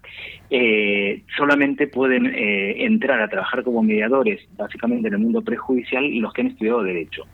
[0.51, 6.33] eh, solamente pueden eh, entrar a trabajar como mediadores, básicamente en el mundo prejudicial, los
[6.33, 7.25] que han estudiado Derecho.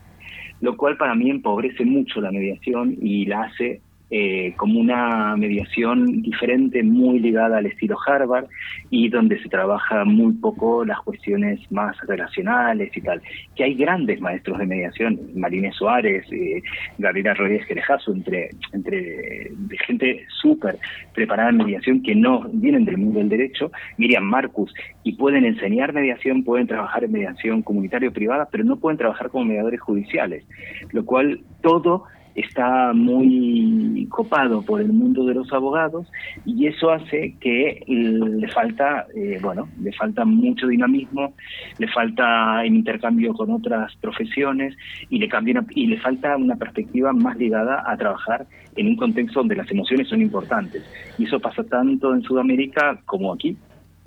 [0.59, 6.21] Lo cual para mí empobrece mucho la mediación y la hace eh, como una mediación
[6.21, 8.45] diferente, muy ligada al estilo Harvard
[8.89, 13.21] y donde se trabaja muy poco las cuestiones más relacionales y tal.
[13.55, 16.61] Que hay grandes maestros de mediación, Marínez Suárez, eh,
[16.97, 19.51] Gabriela Rodríguez Querejazo, entre, entre
[19.85, 20.77] gente súper
[21.13, 25.93] preparada en mediación que no vienen del mundo del derecho, Miriam Marcus, y pueden enseñar
[25.93, 30.45] mediación, pueden trabajar en mediación comunitaria o privada, pero no pueden trabajar como mediadores judiciales,
[30.91, 32.05] lo cual todo
[32.37, 36.07] está muy copado por el mundo de los abogados
[36.45, 41.33] y eso hace que le falta, eh, bueno, le falta mucho dinamismo,
[41.79, 44.77] le falta intercambio con otras profesiones
[45.09, 49.39] y le cambia y le falta una perspectiva más ligada a trabajar en un contexto
[49.39, 50.83] donde las emociones son importantes
[51.17, 53.57] y eso pasa tanto en Sudamérica como aquí,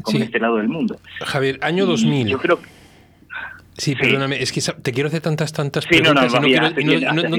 [0.03, 0.97] como en este lado del mundo.
[1.25, 2.29] Javier, año 2000.
[2.29, 2.80] yo creo que
[3.81, 6.85] Sí, perdóname, es que te quiero hacer tantas, tantas preguntas y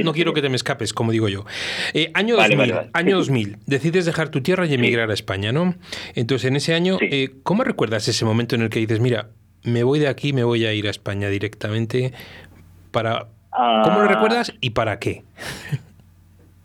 [0.03, 1.45] no, quiero, que te me escapes, como digo yo.
[1.93, 5.75] Eh, año 2000, año 2000, decides dejar tu tierra y emigrar a España, ¿no?
[6.15, 9.27] Entonces, en ese año, eh, ¿cómo recuerdas ese momento en el que dices, mira,
[9.63, 12.11] me voy de aquí, me voy a ir a España directamente
[12.89, 13.27] para...
[13.51, 14.07] ¿Cómo lo ah.
[14.07, 15.21] recuerdas y para qué?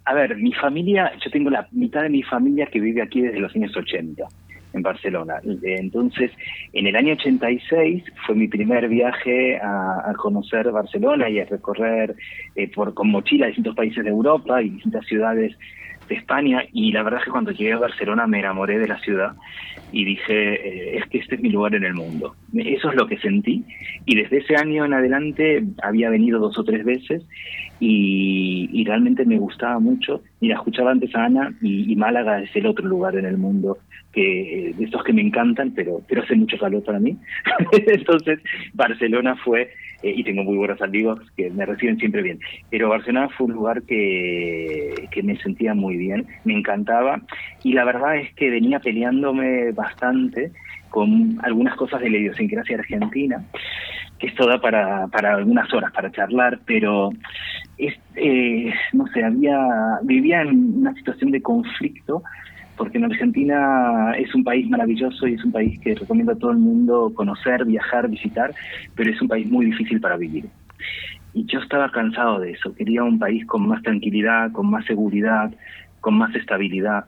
[0.06, 3.40] A ver, mi familia, yo tengo la mitad de mi familia que vive aquí desde
[3.40, 4.26] los años 80
[4.76, 5.40] en Barcelona.
[5.62, 6.30] Entonces,
[6.72, 12.14] en el año 86 fue mi primer viaje a, conocer Barcelona y a recorrer
[12.54, 15.56] eh, por con mochila distintos países de Europa y distintas ciudades
[16.08, 18.98] de España y la verdad es que cuando llegué a Barcelona me enamoré de la
[19.00, 19.32] ciudad
[19.92, 22.34] y dije, eh, es que este es mi lugar en el mundo.
[22.54, 23.64] Eso es lo que sentí
[24.04, 27.22] y desde ese año en adelante había venido dos o tres veces
[27.80, 30.22] y, realmente me gustaba mucho.
[30.40, 33.78] Mira, escuchaba antes a Ana y, Málaga es el otro lugar en el mundo
[34.16, 37.18] que de estos que me encantan, pero, pero hace mucho calor para mí.
[37.86, 38.40] Entonces,
[38.72, 39.70] Barcelona fue
[40.02, 42.40] eh, y tengo muy buenos amigos que me reciben siempre bien.
[42.70, 47.20] Pero Barcelona fue un lugar que, que me sentía muy bien, me encantaba
[47.62, 50.50] y la verdad es que venía peleándome bastante
[50.88, 53.44] con algunas cosas de la idiosincrasia argentina,
[54.18, 57.10] que esto da para, para algunas horas para charlar, pero
[57.76, 59.58] es, eh, no sé, había
[60.04, 62.22] vivía en una situación de conflicto
[62.76, 66.50] porque en Argentina es un país maravilloso y es un país que recomiendo a todo
[66.50, 68.54] el mundo conocer, viajar, visitar,
[68.94, 70.46] pero es un país muy difícil para vivir.
[71.32, 75.52] Y yo estaba cansado de eso, quería un país con más tranquilidad, con más seguridad,
[76.00, 77.04] con más estabilidad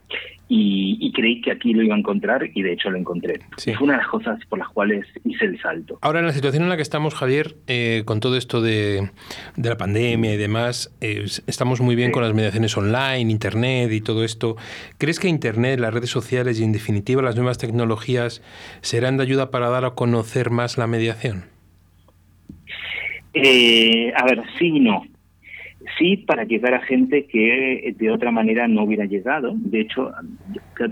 [0.51, 3.39] y, creí que aquí lo iba a encontrar y de hecho lo encontré.
[3.55, 5.99] Fue una de las cosas por las cuales hice el salto.
[6.01, 9.11] Ahora, en la situación en la que estamos, Javier, eh, con todo esto de,
[9.55, 14.23] la pandemia y demás, eh, estamos muy bien con las mediaciones online, Internet y todo
[14.23, 14.55] esto.
[14.97, 18.41] ¿Crees que Internet, las redes sociales y en definitiva las nuevas tecnologías
[18.81, 21.45] serán de ayuda para dar a conocer más la mediación?
[23.35, 25.03] Eh, a ver, sí y no
[25.97, 29.53] sí para llegar a gente que de otra manera no hubiera llegado.
[29.55, 30.11] De hecho,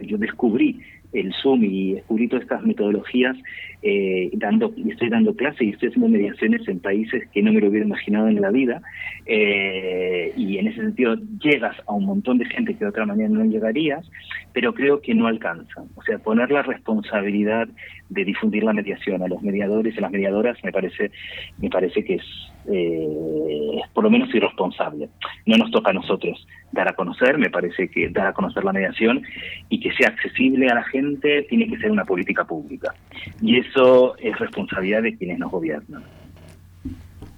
[0.03, 0.79] yo descubrí
[1.13, 3.35] el Zoom y descubrí todas estas metodologías
[3.81, 7.69] eh, dando estoy dando clases y estoy haciendo mediaciones en países que no me lo
[7.69, 8.81] hubiera imaginado en la vida
[9.25, 13.29] eh, y en ese sentido llegas a un montón de gente que de otra manera
[13.29, 14.09] no llegarías
[14.53, 17.67] pero creo que no alcanza o sea poner la responsabilidad
[18.09, 21.11] de difundir la mediación a los mediadores y las mediadoras me parece
[21.59, 22.25] me parece que es
[22.70, 25.09] eh, por lo menos irresponsable
[25.45, 28.74] no nos toca a nosotros dar a conocer me parece que dar a conocer la
[28.74, 29.22] mediación
[29.70, 32.93] y que sea accesible a la gente tiene que ser una política pública
[33.41, 36.03] y eso es responsabilidad de quienes nos gobiernan.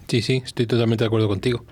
[0.07, 1.63] Sí, sí, estoy totalmente de acuerdo contigo.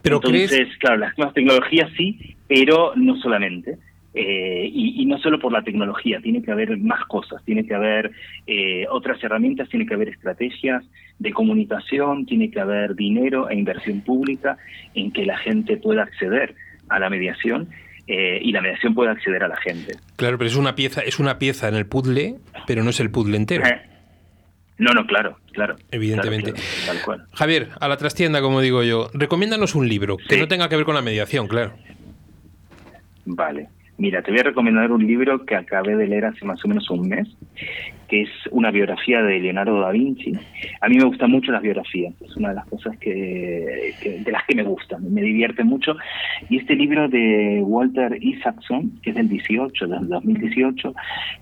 [0.00, 3.78] Pero Entonces, claro, las nuevas tecnologías sí, pero no solamente.
[4.14, 7.74] Eh, y, y, no solo por la tecnología, tiene que haber más cosas, tiene que
[7.74, 8.12] haber
[8.46, 10.84] eh, otras herramientas, tiene que haber estrategias
[11.18, 14.56] de comunicación, tiene que haber dinero e inversión pública
[14.94, 16.54] en que la gente pueda acceder
[16.88, 17.68] a la mediación
[18.06, 19.96] eh, y la mediación pueda acceder a la gente.
[20.16, 22.36] Claro, pero es una pieza, es una pieza en el puzzle,
[22.66, 23.64] pero no es el puzzle entero.
[23.66, 23.80] Eh,
[24.78, 25.76] no, no, claro, claro.
[25.90, 26.52] Evidentemente.
[26.52, 27.26] claro, claro, tal cual.
[27.32, 30.84] Javier, a la trastienda, como digo yo, recomiéndanos un libro que no tenga que ver
[30.84, 31.72] con la mediación, claro.
[33.24, 33.68] Vale.
[33.96, 36.90] Mira, te voy a recomendar un libro que acabé de leer hace más o menos
[36.90, 37.28] un mes,
[38.14, 40.32] que es una biografía de Leonardo da Vinci.
[40.80, 44.30] A mí me gustan mucho las biografías, es una de las cosas que, que- de
[44.30, 45.96] las que me gustan, me divierte mucho.
[46.48, 50.94] Y este libro de Walter Isaacson, que es del 18, del 2018,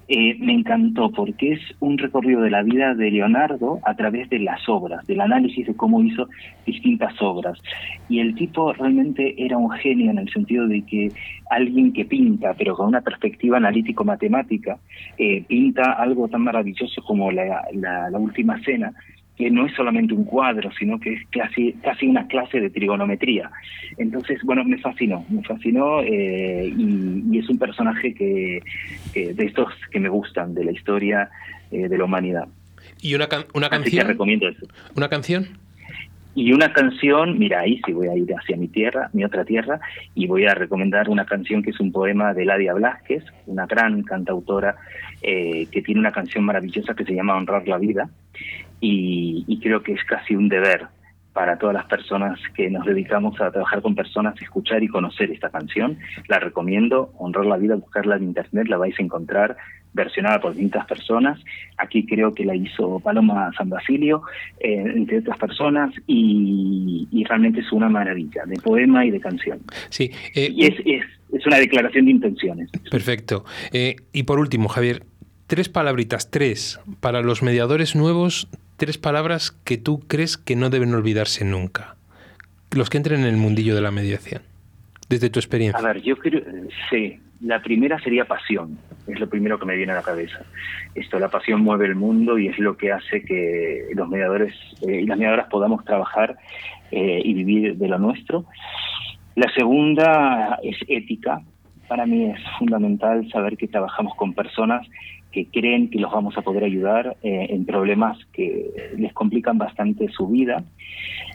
[0.08, 4.38] eh, me encantó porque es un recorrido de la vida de Leonardo a través de
[4.38, 6.26] las obras, del análisis de cómo hizo
[6.64, 7.60] distintas obras.
[8.08, 11.10] Y el tipo realmente era un genio en el sentido de que
[11.50, 14.78] alguien que pinta, pero con una perspectiva analítico-matemática,
[15.18, 16.61] eh, pinta algo tan maravilloso
[17.06, 18.92] como la, la- la última cena,
[19.36, 23.50] que no es solamente un cuadro, sino que es casi, casi una clase de trigonometría.
[23.96, 28.60] Entonces, bueno, me fascinó, me fascinó eh, y, y es un personaje que,
[29.12, 31.30] que de estos que me gustan, de la historia
[31.70, 32.46] eh, de la humanidad.
[33.00, 34.08] ¿Y una, can- una Así que canción?
[34.08, 34.66] recomiendo eso.
[34.96, 35.48] ¿Una canción?
[36.34, 39.80] Y una canción, mira, ahí sí voy a ir hacia mi tierra, mi otra tierra,
[40.14, 44.02] y voy a recomendar una canción que es un poema de Ladia Blasquez, una gran
[44.02, 44.76] cantautora
[45.20, 48.08] eh, que tiene una canción maravillosa que se llama Honrar la vida,
[48.80, 50.86] y, y creo que es casi un deber
[51.32, 55.50] para todas las personas que nos dedicamos a trabajar con personas, escuchar y conocer esta
[55.50, 55.98] canción.
[56.28, 59.56] La recomiendo, Honrar la vida, buscarla en internet, la vais a encontrar
[59.94, 61.38] versionada por distintas personas.
[61.76, 64.22] Aquí creo que la hizo Paloma San Basilio,
[64.60, 69.60] eh, entre otras personas, y, y realmente es una maravilla de poema y de canción.
[69.90, 70.10] Sí.
[70.34, 72.70] eh, Y es, es, es una declaración de intenciones.
[72.90, 73.44] Perfecto.
[73.72, 75.04] Eh, y por último, Javier,
[75.46, 80.94] tres palabritas, tres, para los mediadores nuevos, tres palabras que tú crees que no deben
[80.94, 81.96] olvidarse nunca.
[82.70, 84.42] Los que entren en el mundillo de la mediación,
[85.12, 85.80] desde tu A experiencia.
[85.80, 86.42] ver, yo creo,
[86.90, 90.44] sí, la primera sería pasión, es lo primero que me viene a la cabeza.
[90.94, 94.54] Esto, la pasión mueve el mundo y es lo que hace que los mediadores
[94.86, 96.36] eh, y las mediadoras podamos trabajar
[96.90, 98.46] eh, y vivir de lo nuestro.
[99.34, 101.42] La segunda es ética.
[101.88, 104.86] Para mí es fundamental saber que trabajamos con personas
[105.32, 110.08] que creen que los vamos a poder ayudar eh, en problemas que les complican bastante
[110.08, 110.62] su vida.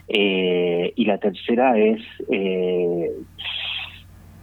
[0.07, 2.01] Eh, y la tercera es
[2.31, 3.11] eh,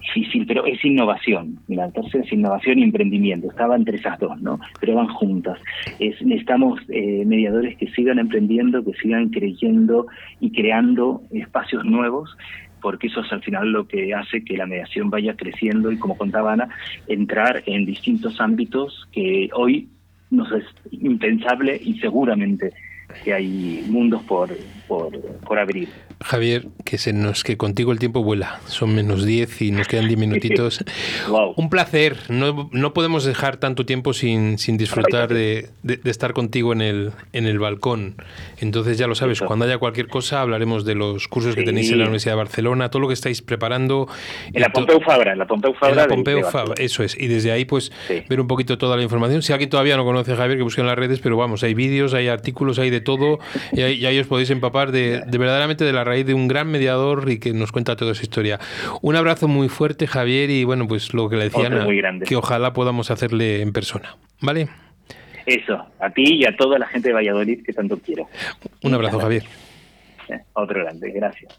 [0.05, 1.59] difícil, pero es innovación.
[1.69, 3.49] La tercera es innovación y emprendimiento.
[3.49, 4.61] Estaba entre esas dos, ¿no?
[4.81, 5.59] Pero van juntas.
[5.99, 10.07] Es, necesitamos eh, mediadores que sigan emprendiendo, que sigan creyendo
[10.41, 12.37] y creando espacios nuevos
[12.81, 16.19] porque eso es al final lo que hace que la mediación vaya creciendo y, como
[16.19, 16.69] contaba Ana,
[17.07, 19.89] entrar en distintos ámbitos que hoy
[20.31, 22.75] nos es impensable y seguramente
[23.25, 24.51] que hay mundos por,
[24.87, 25.89] por, por abrir.
[26.21, 28.61] Javier, que se nos que contigo el tiempo vuela.
[28.67, 30.85] Son menos 10 y nos quedan 10 minutitos.
[31.29, 31.55] Wow.
[31.57, 32.17] Un placer.
[32.29, 36.83] No, no podemos dejar tanto tiempo sin, sin disfrutar de, de- de estar contigo en
[36.83, 38.17] el, en el balcón.
[38.61, 39.47] Entonces ya lo sabes, Eso.
[39.47, 41.67] cuando haya cualquier cosa hablaremos de los cursos que Sí.
[41.67, 44.07] tenéis en la Universidad de Barcelona, todo lo que estáis preparando.
[44.53, 45.91] En la Pompeu Fabra, en la Pompeu Fabra.
[45.91, 47.17] en la Pompeu de Fabra, eso es.
[47.19, 48.23] Y desde ahí, pues, Sí.
[48.29, 49.43] ver un poquito toda la información.
[49.43, 51.75] Si alguien todavía no conoce a Javier, que busque en las redes, pero vamos, hay
[51.75, 53.39] vídeos, hay artículos, hay de todo.
[53.73, 56.47] Y ahí, y ahí os podéis empapar de, de verdaderamente de la raíz de un
[56.47, 58.61] gran mediador y que nos cuenta toda esa historia.
[59.03, 61.87] Un abrazo muy fuerte, Javier, y bueno, pues lo que le decía Ana,
[62.25, 64.17] que ojalá podamos hacerle en persona.
[64.41, 64.69] ¿Vale?
[65.45, 68.29] Eso, a ti y a toda la gente de Valladolid que tanto quiero.
[68.83, 69.43] Un abrazo, Javier.
[70.29, 71.59] Eh, Otro grande, gracias.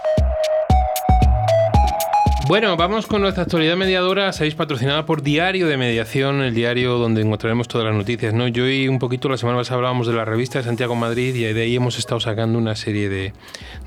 [2.47, 4.33] Bueno, vamos con nuestra actualidad mediadora.
[4.33, 8.33] Sabéis, patrocinada por Diario de Mediación, el diario donde encontraremos todas las noticias.
[8.33, 8.47] ¿no?
[8.47, 11.43] Yo y un poquito la semana pasada hablábamos de la revista de Santiago Madrid y
[11.53, 13.33] de ahí hemos estado sacando una serie de,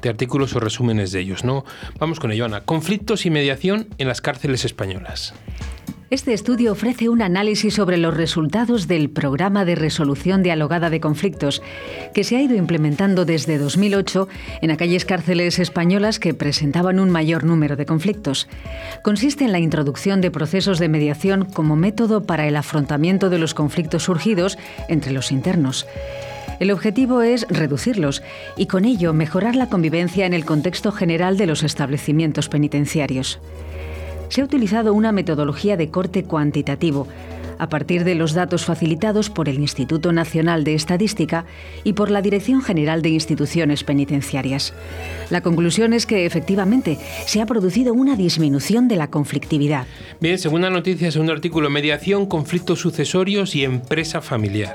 [0.00, 1.44] de artículos o resúmenes de ellos.
[1.44, 1.64] ¿no?
[1.98, 2.62] Vamos con ello, Ana.
[2.62, 5.34] Conflictos y mediación en las cárceles españolas.
[6.14, 11.60] Este estudio ofrece un análisis sobre los resultados del programa de resolución dialogada de conflictos
[12.14, 14.28] que se ha ido implementando desde 2008
[14.62, 18.46] en aquellas cárceles españolas que presentaban un mayor número de conflictos.
[19.02, 23.52] Consiste en la introducción de procesos de mediación como método para el afrontamiento de los
[23.52, 24.56] conflictos surgidos
[24.88, 25.84] entre los internos.
[26.60, 28.22] El objetivo es reducirlos
[28.56, 33.40] y con ello mejorar la convivencia en el contexto general de los establecimientos penitenciarios
[34.28, 37.06] se ha utilizado una metodología de corte cuantitativo,
[37.58, 41.44] a partir de los datos facilitados por el Instituto Nacional de Estadística
[41.84, 44.74] y por la Dirección General de Instituciones Penitenciarias.
[45.30, 49.86] La conclusión es que efectivamente se ha producido una disminución de la conflictividad.
[50.20, 54.74] Bien, segunda noticia, segundo artículo, mediación, conflictos sucesorios y empresa familiar.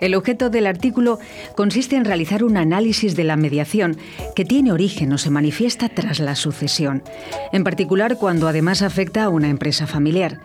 [0.00, 1.18] El objeto del artículo
[1.54, 3.96] consiste en realizar un análisis de la mediación
[4.34, 7.02] que tiene origen o se manifiesta tras la sucesión,
[7.52, 10.40] en particular cuando además afecta a una empresa familiar.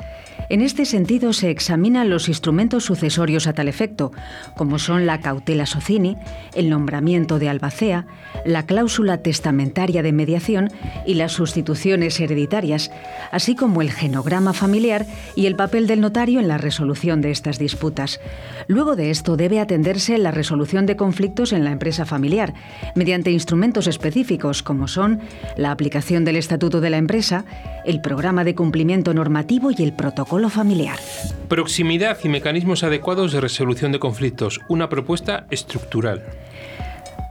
[0.51, 4.11] En este sentido, se examinan los instrumentos sucesorios a tal efecto,
[4.57, 6.17] como son la cautela socini,
[6.53, 8.05] el nombramiento de albacea,
[8.43, 10.69] la cláusula testamentaria de mediación
[11.07, 12.91] y las sustituciones hereditarias,
[13.31, 15.05] así como el genograma familiar
[15.37, 18.19] y el papel del notario en la resolución de estas disputas.
[18.67, 22.53] Luego de esto debe atenderse la resolución de conflictos en la empresa familiar,
[22.93, 25.21] mediante instrumentos específicos como son
[25.55, 27.45] la aplicación del estatuto de la empresa,
[27.85, 30.99] el programa de cumplimiento normativo y el protocolo familiar.
[31.47, 34.61] Proximidad y mecanismos adecuados de resolución de conflictos.
[34.69, 36.23] Una propuesta estructural.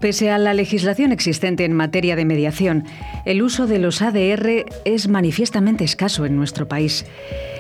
[0.01, 2.85] Pese a la legislación existente en materia de mediación,
[3.27, 7.05] el uso de los ADR es manifiestamente escaso en nuestro país.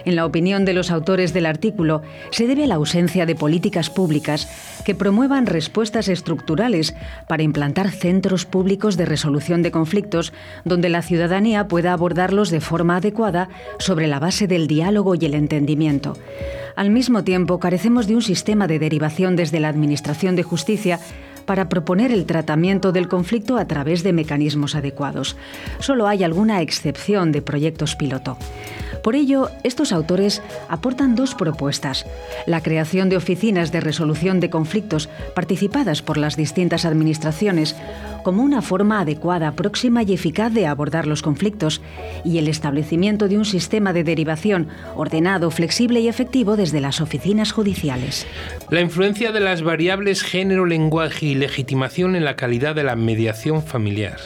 [0.06, 3.90] En la opinión de los autores del artículo, se debe a la ausencia de políticas
[3.90, 4.48] públicas
[4.86, 6.94] que promuevan respuestas estructurales
[7.28, 10.32] para implantar centros públicos de resolución de conflictos
[10.64, 15.34] donde la ciudadanía pueda abordarlos de forma adecuada sobre la base del diálogo y el
[15.34, 16.16] entendimiento.
[16.74, 21.00] Al mismo tiempo, carecemos de un sistema de derivación desde la Administración de Justicia
[21.50, 25.36] para proponer el tratamiento del conflicto a través de mecanismos adecuados.
[25.80, 28.38] Solo hay alguna excepción de proyectos piloto.
[29.02, 32.06] Por ello, estos autores aportan dos propuestas.
[32.46, 37.76] La creación de oficinas de resolución de conflictos participadas por las distintas administraciones
[38.22, 41.80] como una forma adecuada, próxima y eficaz de abordar los conflictos
[42.24, 47.52] y el establecimiento de un sistema de derivación ordenado, flexible y efectivo desde las oficinas
[47.52, 48.26] judiciales.
[48.68, 53.62] La influencia de las variables género, lenguaje y legitimación en la calidad de la mediación
[53.62, 54.18] familiar.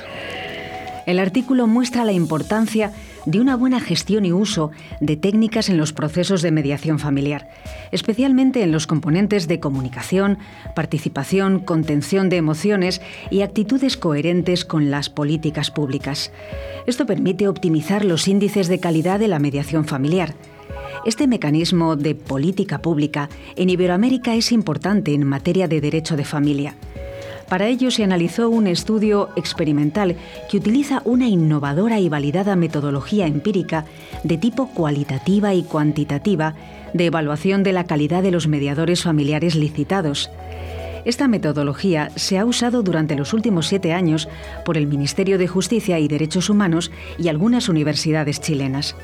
[1.06, 2.92] El artículo muestra la importancia
[3.26, 4.70] de una buena gestión y uso
[5.00, 7.48] de técnicas en los procesos de mediación familiar,
[7.92, 10.38] especialmente en los componentes de comunicación,
[10.74, 13.00] participación, contención de emociones
[13.30, 16.32] y actitudes coherentes con las políticas públicas.
[16.86, 20.34] Esto permite optimizar los índices de calidad de la mediación familiar.
[21.04, 26.76] Este mecanismo de política pública en Iberoamérica es importante en materia de derecho de familia.
[27.48, 30.16] Para ello se analizó un estudio experimental
[30.50, 33.84] que utiliza una innovadora y validada metodología empírica
[34.22, 36.54] de tipo cualitativa y cuantitativa
[36.94, 40.30] de evaluación de la calidad de los mediadores familiares licitados.
[41.04, 44.28] Esta metodología se ha usado durante los últimos siete años
[44.64, 48.96] por el Ministerio de Justicia y Derechos Humanos y algunas universidades chilenas.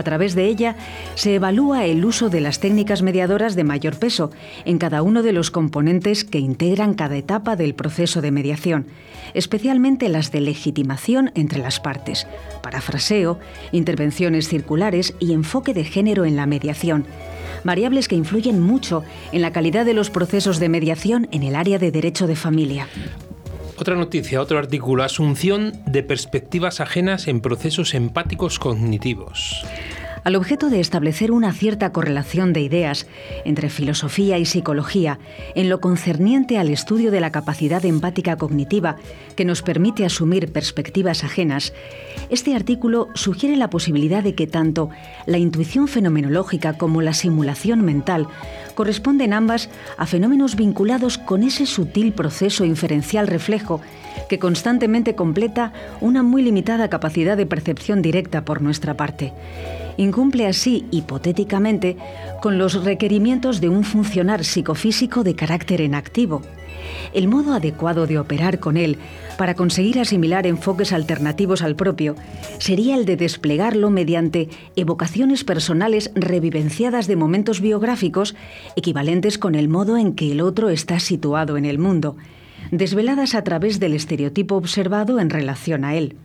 [0.00, 0.76] A través de ella
[1.14, 4.30] se evalúa el uso de las técnicas mediadoras de mayor peso
[4.64, 8.86] en cada uno de los componentes que integran cada etapa del proceso de mediación,
[9.34, 12.26] especialmente las de legitimación entre las partes,
[12.62, 13.38] parafraseo,
[13.72, 17.04] intervenciones circulares y enfoque de género en la mediación.
[17.62, 21.78] Variables que influyen mucho en la calidad de los procesos de mediación en el área
[21.78, 22.88] de derecho de familia.
[23.76, 29.66] Otra noticia, otro artículo, asunción de perspectivas ajenas en procesos empáticos cognitivos
[30.24, 33.06] al objeto de establecer una cierta correlación de ideas
[33.44, 35.18] entre filosofía y psicología
[35.54, 38.96] en lo concerniente al estudio de la capacidad empática cognitiva
[39.36, 41.72] que nos permite asumir perspectivas ajenas,
[42.28, 44.90] este artículo sugiere la posibilidad de que tanto
[45.26, 48.26] la intuición fenomenológica como la simulación mental
[48.74, 53.80] corresponden ambas a fenómenos vinculados con ese sutil proceso inferencial reflejo
[54.28, 59.32] que constantemente completa una muy limitada capacidad de percepción directa por nuestra parte
[60.00, 61.96] incumple así, hipotéticamente,
[62.40, 66.42] con los requerimientos de un funcionar psicofísico de carácter inactivo.
[67.12, 68.96] El modo adecuado de operar con él
[69.36, 72.16] para conseguir asimilar enfoques alternativos al propio
[72.58, 78.34] sería el de desplegarlo mediante evocaciones personales revivenciadas de momentos biográficos
[78.76, 82.16] equivalentes con el modo en que el otro está situado en el mundo,
[82.70, 86.16] desveladas a través del estereotipo observado en relación a él.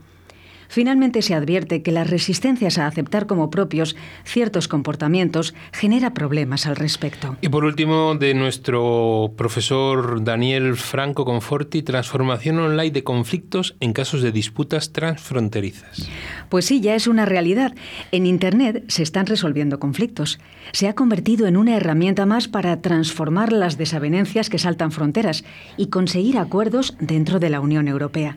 [0.68, 6.76] Finalmente se advierte que las resistencias a aceptar como propios ciertos comportamientos genera problemas al
[6.76, 7.38] respecto.
[7.42, 14.22] Y por último, de nuestro profesor Daniel Franco Conforti, transformación online de conflictos en casos
[14.22, 16.10] de disputas transfronterizas.
[16.50, 17.74] Pues sí, ya es una realidad.
[18.12, 20.40] En Internet se están resolviendo conflictos.
[20.72, 25.44] Se ha convertido en una herramienta más para transformar las desavenencias que saltan fronteras
[25.78, 28.36] y conseguir acuerdos dentro de la Unión Europea.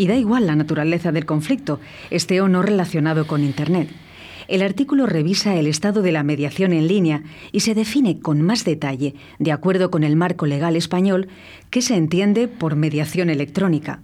[0.00, 1.78] Y da igual la naturaleza del conflicto,
[2.08, 3.90] esté o no relacionado con Internet.
[4.48, 7.22] El artículo revisa el estado de la mediación en línea
[7.52, 11.28] y se define con más detalle, de acuerdo con el marco legal español,
[11.68, 14.00] qué se entiende por mediación electrónica.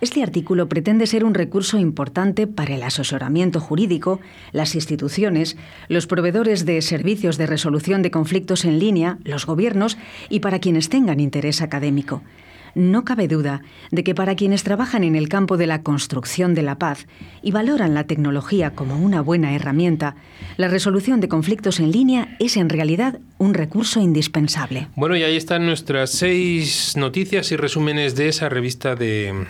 [0.00, 4.20] Este artículo pretende ser un recurso importante para el asesoramiento jurídico,
[4.52, 5.56] las instituciones,
[5.88, 10.88] los proveedores de servicios de resolución de conflictos en línea, los gobiernos y para quienes
[10.88, 12.22] tengan interés académico.
[12.74, 16.62] No cabe duda de que para quienes trabajan en el campo de la construcción de
[16.62, 17.06] la paz
[17.42, 20.16] y valoran la tecnología como una buena herramienta,
[20.56, 24.88] la resolución de conflictos en línea es en realidad un recurso indispensable.
[24.96, 29.46] Bueno, y ahí están nuestras seis noticias y resúmenes de esa revista de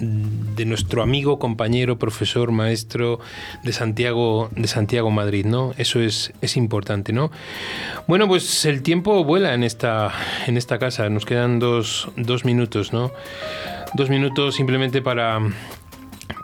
[0.00, 3.20] de nuestro amigo, compañero, profesor, maestro
[3.62, 5.72] de Santiago, de Santiago Madrid, ¿no?
[5.76, 7.30] Eso es, es importante, ¿no?
[8.06, 10.10] Bueno, pues el tiempo vuela en esta,
[10.46, 11.08] en esta casa.
[11.10, 13.12] Nos quedan dos, dos minutos, ¿no?
[13.94, 15.40] Dos minutos simplemente para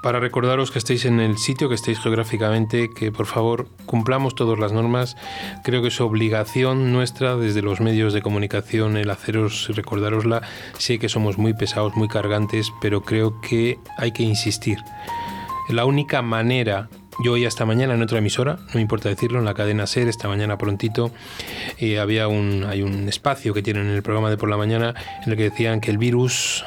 [0.07, 4.57] para recordaros que estéis en el sitio, que estéis geográficamente, que por favor cumplamos todas
[4.57, 5.17] las normas.
[5.65, 10.43] Creo que es obligación nuestra desde los medios de comunicación el haceros recordarosla.
[10.79, 14.79] Sé que somos muy pesados, muy cargantes, pero creo que hay que insistir.
[15.69, 16.89] La única manera
[17.23, 20.09] yo hoy hasta mañana en otra emisora, no me importa decirlo, en la cadena SER,
[20.09, 21.13] esta mañana prontito,
[21.79, 24.95] eh, había un, hay un espacio que tienen en el programa de por la mañana
[25.25, 26.65] en el que decían que el virus,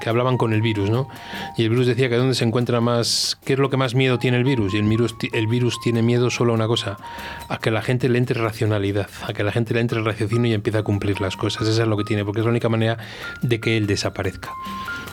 [0.00, 1.08] que hablaban con el virus, ¿no?
[1.56, 4.18] Y el virus decía que dónde se encuentra más, qué es lo que más miedo
[4.18, 4.74] tiene el virus.
[4.74, 6.96] Y el virus, el virus tiene miedo solo a una cosa,
[7.48, 10.54] a que la gente le entre racionalidad, a que la gente le entre raciocinio y
[10.54, 11.66] empiece a cumplir las cosas.
[11.66, 12.98] Eso es lo que tiene, porque es la única manera
[13.42, 14.50] de que él desaparezca.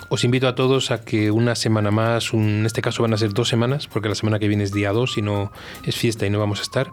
[0.10, 3.34] Os invito a todos a que una semana más, en este caso van a ser
[3.34, 5.52] dos semanas, porque la semana que viene es día 2 y no
[5.84, 6.92] es fiesta y no vamos a estar,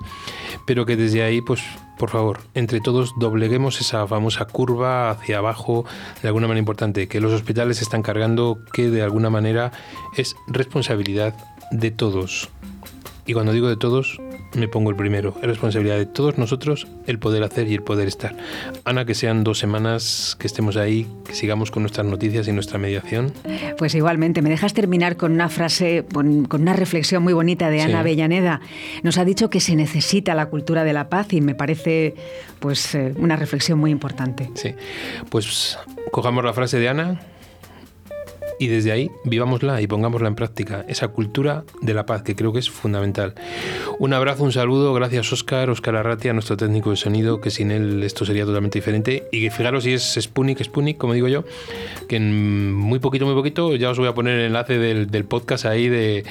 [0.66, 1.60] pero que desde ahí, pues
[1.98, 5.84] por favor, entre todos dobleguemos esa famosa curva hacia abajo
[6.22, 9.72] de alguna manera importante, que los hospitales están cargando, que de alguna manera
[10.16, 11.34] es responsabilidad
[11.70, 12.48] de todos.
[13.24, 14.20] Y cuando digo de todos,
[14.54, 15.34] me pongo el primero.
[15.40, 18.36] Es responsabilidad de todos nosotros el poder hacer y el poder estar.
[18.84, 22.78] Ana, que sean dos semanas que estemos ahí, que sigamos con nuestras noticias y nuestra
[22.78, 23.32] mediación.
[23.78, 28.02] Pues igualmente, me dejas terminar con una frase, con, una reflexión muy bonita de Ana
[28.02, 28.60] Bellaneda.
[29.02, 32.14] Nos ha dicho que se necesita la cultura de la paz y me parece
[32.58, 34.50] pues eh, una reflexión muy importante.
[34.54, 34.74] Sí,
[35.30, 35.78] pues
[36.10, 37.20] cojamos la frase de Ana
[38.59, 42.53] y desde ahí vivámosla y pongámosla en práctica, esa cultura de la paz que creo
[42.53, 43.34] que es fundamental.
[43.98, 48.03] Un abrazo, un saludo, gracias Oscar, Oscar Arratia, nuestro técnico de sonido, que sin él
[48.03, 49.24] esto sería totalmente diferente.
[49.32, 51.44] Y que fijaros si es Spunik, Spunik, como digo yo,
[52.09, 55.66] que en muy poquito, muy poquito ya os voy a poner el enlace del, podcast
[55.66, 56.24] ahí de,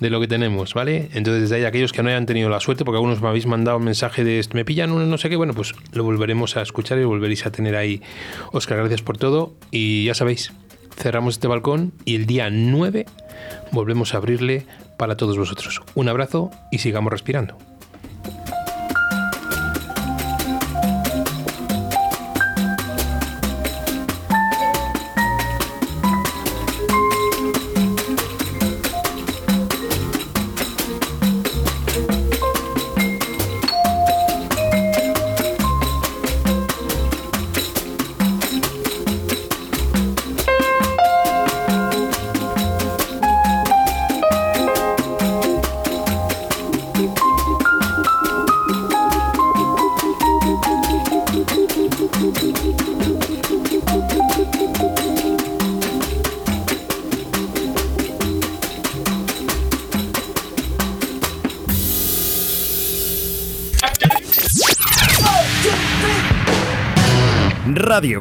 [0.00, 1.08] de, lo que tenemos, ¿vale?
[1.12, 3.76] Entonces desde ahí aquellos que no hayan tenido la suerte, porque algunos me habéis mandado
[3.76, 6.98] un mensaje de me pillan uno no sé qué, bueno, pues lo volveremos a escuchar
[6.98, 8.00] y lo volveréis a tener ahí.
[8.52, 10.52] Oscar, gracias por todo y ya sabéis,
[10.98, 13.06] cerramos este balcón y el día 9
[13.72, 15.80] volvemos a abrirle para todos vosotros.
[15.94, 17.56] Un abrazo y sigamos respirando.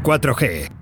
[0.07, 0.76] 4G.